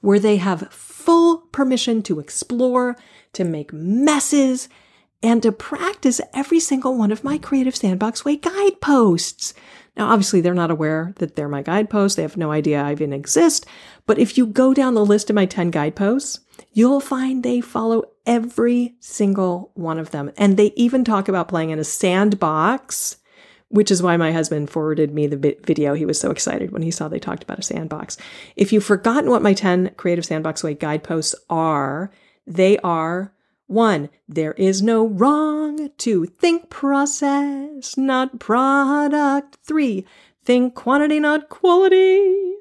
where 0.00 0.18
they 0.18 0.36
have 0.36 0.72
full 0.72 1.38
permission 1.52 2.02
to 2.02 2.20
explore, 2.20 2.96
to 3.32 3.44
make 3.44 3.72
messes, 3.72 4.68
and 5.22 5.42
to 5.42 5.50
practice 5.50 6.20
every 6.34 6.60
single 6.60 6.96
one 6.96 7.10
of 7.10 7.24
my 7.24 7.38
Creative 7.38 7.74
Sandbox 7.74 8.24
Way 8.24 8.36
guideposts. 8.36 9.54
Now, 9.96 10.10
obviously, 10.10 10.40
they're 10.40 10.54
not 10.54 10.70
aware 10.70 11.14
that 11.16 11.36
they're 11.36 11.48
my 11.48 11.62
guideposts. 11.62 12.16
They 12.16 12.22
have 12.22 12.36
no 12.36 12.50
idea 12.50 12.82
I 12.82 12.92
even 12.92 13.12
exist. 13.12 13.64
But 14.06 14.18
if 14.18 14.36
you 14.36 14.46
go 14.46 14.74
down 14.74 14.94
the 14.94 15.04
list 15.04 15.30
of 15.30 15.36
my 15.36 15.46
10 15.46 15.70
guideposts, 15.70 16.40
you'll 16.72 17.00
find 17.00 17.42
they 17.42 17.60
follow 17.60 18.04
every 18.26 18.96
single 19.00 19.70
one 19.74 19.98
of 19.98 20.10
them. 20.10 20.32
And 20.36 20.56
they 20.56 20.72
even 20.76 21.04
talk 21.04 21.28
about 21.28 21.48
playing 21.48 21.70
in 21.70 21.78
a 21.78 21.84
sandbox, 21.84 23.16
which 23.74 23.90
is 23.90 24.00
why 24.00 24.16
my 24.16 24.30
husband 24.30 24.70
forwarded 24.70 25.12
me 25.12 25.26
the 25.26 25.56
video. 25.64 25.94
He 25.94 26.06
was 26.06 26.20
so 26.20 26.30
excited 26.30 26.70
when 26.70 26.82
he 26.82 26.92
saw 26.92 27.08
they 27.08 27.18
talked 27.18 27.42
about 27.42 27.58
a 27.58 27.62
sandbox. 27.62 28.16
If 28.54 28.72
you've 28.72 28.84
forgotten 28.84 29.30
what 29.30 29.42
my 29.42 29.52
10 29.52 29.94
Creative 29.96 30.24
Sandbox 30.24 30.62
Way 30.62 30.74
guideposts 30.74 31.34
are, 31.50 32.12
they 32.46 32.78
are 32.78 33.34
one, 33.66 34.10
there 34.28 34.52
is 34.52 34.80
no 34.80 35.08
wrong. 35.08 35.90
Two, 35.98 36.26
think 36.26 36.70
process, 36.70 37.96
not 37.96 38.38
product. 38.38 39.58
Three, 39.64 40.06
think 40.44 40.76
quantity, 40.76 41.18
not 41.18 41.48
quality. 41.48 42.54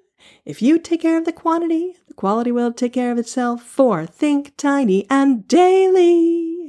If 0.45 0.63
you 0.63 0.79
take 0.79 1.01
care 1.01 1.19
of 1.19 1.25
the 1.25 1.31
quantity, 1.31 1.93
the 2.07 2.15
quality 2.15 2.51
will 2.51 2.73
take 2.73 2.93
care 2.93 3.11
of 3.11 3.19
itself. 3.19 3.61
Four, 3.61 4.07
think 4.07 4.57
tiny 4.57 5.05
and 5.11 5.47
daily. 5.47 6.62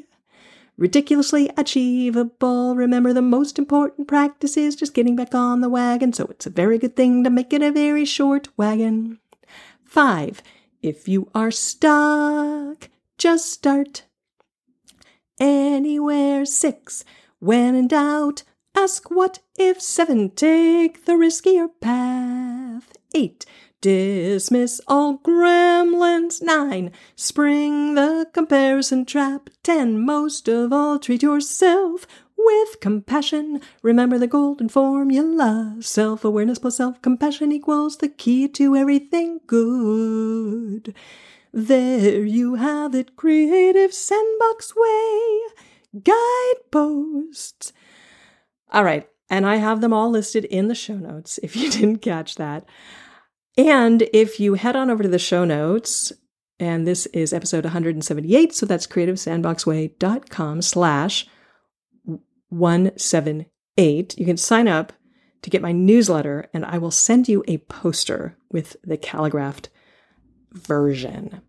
Ridiculously 0.76 1.50
achievable. 1.56 2.74
Remember, 2.74 3.12
the 3.12 3.22
most 3.22 3.58
important 3.58 4.08
practice 4.08 4.56
is 4.56 4.74
just 4.74 4.92
getting 4.94 5.14
back 5.14 5.34
on 5.34 5.60
the 5.60 5.68
wagon, 5.68 6.12
so 6.12 6.26
it's 6.26 6.46
a 6.46 6.50
very 6.50 6.78
good 6.78 6.96
thing 6.96 7.22
to 7.22 7.30
make 7.30 7.52
it 7.52 7.62
a 7.62 7.70
very 7.70 8.04
short 8.04 8.48
wagon. 8.56 9.20
Five, 9.84 10.42
if 10.82 11.06
you 11.06 11.30
are 11.34 11.52
stuck, 11.52 12.88
just 13.18 13.52
start 13.52 14.02
anywhere. 15.38 16.44
Six, 16.44 17.04
when 17.38 17.76
in 17.76 17.86
doubt, 17.86 18.42
ask 18.74 19.10
what 19.10 19.38
if. 19.56 19.80
Seven, 19.80 20.30
take 20.30 21.04
the 21.04 21.12
riskier 21.12 21.68
path. 21.80 22.92
Eight, 23.14 23.46
dismiss 23.84 24.80
all 24.88 25.18
gremlins. 25.18 26.40
Nine, 26.40 26.90
spring 27.16 27.94
the 27.94 28.26
comparison 28.32 29.04
trap. 29.04 29.50
Ten, 29.62 30.00
most 30.00 30.48
of 30.48 30.72
all, 30.72 30.98
treat 30.98 31.22
yourself 31.22 32.06
with 32.38 32.80
compassion. 32.80 33.60
Remember 33.82 34.16
the 34.16 34.26
golden 34.26 34.70
formula. 34.70 35.76
Self 35.80 36.24
awareness 36.24 36.58
plus 36.58 36.78
self 36.78 37.02
compassion 37.02 37.52
equals 37.52 37.98
the 37.98 38.08
key 38.08 38.48
to 38.48 38.74
everything 38.74 39.40
good. 39.46 40.94
There 41.52 42.24
you 42.24 42.54
have 42.54 42.94
it, 42.94 43.16
Creative 43.16 43.92
Sandbox 43.92 44.72
Way 44.74 45.40
guideposts. 46.02 47.74
All 48.72 48.82
right, 48.82 49.06
and 49.28 49.44
I 49.46 49.56
have 49.56 49.82
them 49.82 49.92
all 49.92 50.08
listed 50.08 50.46
in 50.46 50.68
the 50.68 50.74
show 50.74 50.96
notes 50.96 51.38
if 51.42 51.54
you 51.54 51.70
didn't 51.70 51.98
catch 51.98 52.36
that. 52.36 52.64
And 53.56 54.08
if 54.12 54.40
you 54.40 54.54
head 54.54 54.76
on 54.76 54.90
over 54.90 55.02
to 55.02 55.08
the 55.08 55.18
show 55.18 55.44
notes, 55.44 56.12
and 56.58 56.86
this 56.86 57.06
is 57.06 57.32
episode 57.32 57.64
178, 57.64 58.54
so 58.54 58.66
that's 58.66 58.86
creativesandboxway.com 58.86 60.62
slash 60.62 61.26
178. 62.48 64.18
You 64.18 64.26
can 64.26 64.36
sign 64.36 64.68
up 64.68 64.92
to 65.42 65.50
get 65.50 65.62
my 65.62 65.72
newsletter, 65.72 66.48
and 66.54 66.64
I 66.64 66.78
will 66.78 66.90
send 66.90 67.28
you 67.28 67.44
a 67.46 67.58
poster 67.58 68.36
with 68.50 68.76
the 68.82 68.96
calligraphed 68.96 69.68
version. 70.52 71.42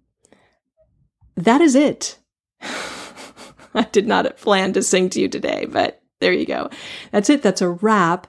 That 1.35 1.61
is 1.61 1.75
it. 1.75 2.19
I 2.61 3.83
did 3.91 4.07
not 4.07 4.37
plan 4.37 4.73
to 4.73 4.83
sing 4.83 5.09
to 5.11 5.21
you 5.21 5.27
today, 5.27 5.65
but 5.65 6.01
there 6.19 6.33
you 6.33 6.45
go. 6.45 6.69
That's 7.11 7.29
it. 7.29 7.41
That's 7.41 7.61
a 7.61 7.69
wrap. 7.69 8.27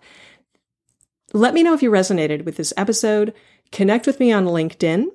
Let 1.33 1.55
me 1.55 1.63
know 1.63 1.75
if 1.75 1.83
you 1.83 1.91
resonated 1.91 2.45
with 2.45 2.57
this 2.57 2.73
episode. 2.77 3.35
Connect 3.73 4.07
with 4.07 4.21
me 4.21 4.33
on 4.33 4.47
LinkedIn, 4.47 5.07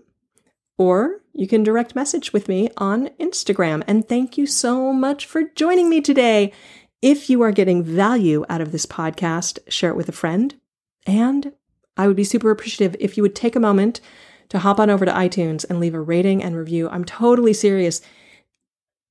or 0.78 1.22
you 1.34 1.48
can 1.48 1.64
direct 1.64 1.96
message 1.96 2.34
with 2.34 2.48
me 2.48 2.70
on 2.78 3.08
Instagram. 3.20 3.84
And 3.88 4.08
thank 4.08 4.38
you 4.38 4.46
so 4.46 4.92
much 4.92 5.26
for 5.26 5.44
joining 5.56 5.90
me 5.90 6.02
today. 6.02 6.52
If 7.02 7.30
you 7.30 7.42
are 7.42 7.52
getting 7.52 7.84
value 7.84 8.46
out 8.50 8.62
of 8.62 8.72
this 8.72 8.86
podcast, 8.86 9.60
share 9.68 9.90
it 9.90 9.96
with 9.96 10.10
a 10.10 10.14
friend. 10.14 10.56
And 11.08 11.54
I 11.98 12.08
would 12.08 12.16
be 12.16 12.24
super 12.24 12.52
appreciative 12.52 12.96
if 13.00 13.18
you 13.18 13.24
would 13.24 13.36
take 13.36 13.56
a 13.56 13.60
moment 13.60 14.02
to 14.50 14.60
hop 14.60 14.80
on 14.80 14.90
over 14.90 15.06
to 15.06 15.12
iTunes 15.12 15.66
and 15.70 15.80
leave 15.80 15.96
a 15.96 16.02
rating 16.02 16.44
and 16.44 16.56
review. 16.56 16.90
I'm 16.90 17.06
totally 17.06 17.54
serious. 17.54 18.02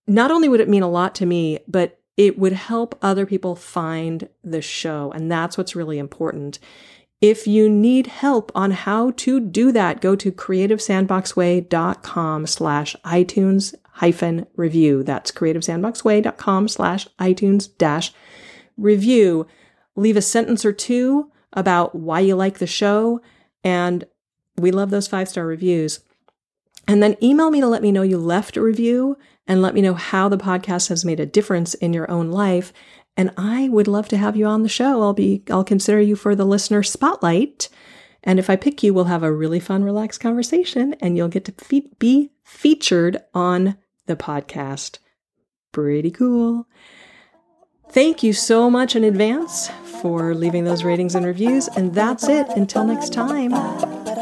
Not 0.06 0.30
only 0.30 0.48
would 0.48 0.60
it 0.60 0.68
mean 0.68 0.82
a 0.82 0.90
lot 0.90 1.14
to 1.16 1.26
me, 1.26 1.60
but 1.66 1.98
it 2.16 2.38
would 2.38 2.52
help 2.52 2.98
other 3.00 3.24
people 3.24 3.56
find 3.56 4.28
the 4.44 4.60
show. 4.60 5.10
And 5.12 5.32
that's 5.32 5.56
what's 5.56 5.74
really 5.74 5.98
important. 5.98 6.58
If 7.20 7.46
you 7.46 7.68
need 7.68 8.06
help 8.06 8.50
on 8.54 8.70
how 8.70 9.10
to 9.12 9.40
do 9.40 9.72
that, 9.72 10.00
go 10.00 10.16
to 10.16 10.32
creativesandboxway.com 10.32 12.46
slash 12.46 12.96
iTunes 13.04 13.74
hyphen 13.92 14.46
review. 14.56 15.02
That's 15.02 15.30
creativesandboxway.com 15.30 16.68
slash 16.68 17.06
iTunes 17.18 17.68
dash 17.76 18.14
review. 18.78 19.46
Leave 19.96 20.16
a 20.16 20.22
sentence 20.22 20.64
or 20.64 20.72
two 20.72 21.30
about 21.52 21.94
why 21.94 22.20
you 22.20 22.36
like 22.36 22.58
the 22.58 22.66
show 22.66 23.20
and 23.62 24.06
we 24.56 24.70
love 24.70 24.88
those 24.88 25.08
five 25.08 25.28
star 25.28 25.44
reviews. 25.44 26.00
And 26.88 27.02
then 27.02 27.18
email 27.22 27.50
me 27.50 27.60
to 27.60 27.68
let 27.68 27.82
me 27.82 27.92
know 27.92 28.02
you 28.02 28.16
left 28.16 28.56
a 28.56 28.62
review 28.62 29.18
and 29.46 29.60
let 29.60 29.74
me 29.74 29.82
know 29.82 29.94
how 29.94 30.28
the 30.28 30.38
podcast 30.38 30.88
has 30.88 31.04
made 31.04 31.20
a 31.20 31.26
difference 31.26 31.74
in 31.74 31.92
your 31.92 32.10
own 32.10 32.30
life. 32.30 32.72
And 33.16 33.32
I 33.36 33.68
would 33.68 33.88
love 33.88 34.08
to 34.08 34.16
have 34.16 34.36
you 34.36 34.46
on 34.46 34.62
the 34.62 34.68
show. 34.68 35.02
I'll 35.02 35.12
be, 35.12 35.42
I'll 35.50 35.64
consider 35.64 36.00
you 36.00 36.16
for 36.16 36.34
the 36.34 36.46
listener 36.46 36.82
spotlight. 36.82 37.68
And 38.22 38.38
if 38.38 38.50
I 38.50 38.56
pick 38.56 38.82
you, 38.82 38.92
we'll 38.94 39.04
have 39.04 39.22
a 39.22 39.32
really 39.32 39.60
fun, 39.60 39.82
relaxed 39.84 40.20
conversation 40.20 40.94
and 41.00 41.16
you'll 41.16 41.28
get 41.28 41.44
to 41.46 41.52
fe- 41.52 41.90
be 41.98 42.30
featured 42.44 43.18
on 43.34 43.76
the 44.06 44.16
podcast. 44.16 44.98
Pretty 45.72 46.10
cool. 46.10 46.66
Thank 47.90 48.22
you 48.22 48.32
so 48.32 48.70
much 48.70 48.94
in 48.94 49.02
advance 49.04 49.68
for 50.00 50.34
leaving 50.34 50.64
those 50.64 50.84
ratings 50.84 51.14
and 51.14 51.26
reviews. 51.26 51.68
And 51.68 51.94
that's 51.94 52.28
it. 52.28 52.48
Until 52.50 52.84
next 52.84 53.12
time. 53.12 53.52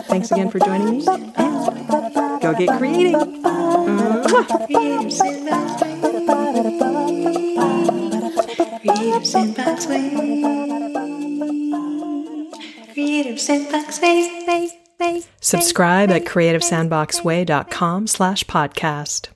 Thanks 0.04 0.30
again 0.30 0.50
for 0.50 0.58
joining 0.58 0.90
me. 0.90 1.06
And 1.06 2.42
go 2.42 2.54
get 2.54 2.78
creating. 2.78 3.14
Mm-hmm. 6.24 6.87
Creative 8.88 9.26
Sandbox 9.26 9.86
Way. 9.86 10.10
Creative 12.92 13.40
Sandbox 13.40 14.00
Way. 14.00 14.70
Subscribe 15.40 16.10
at 16.10 16.24
creativesandboxway.com 16.24 18.06
slash 18.06 18.44
podcast. 18.44 19.28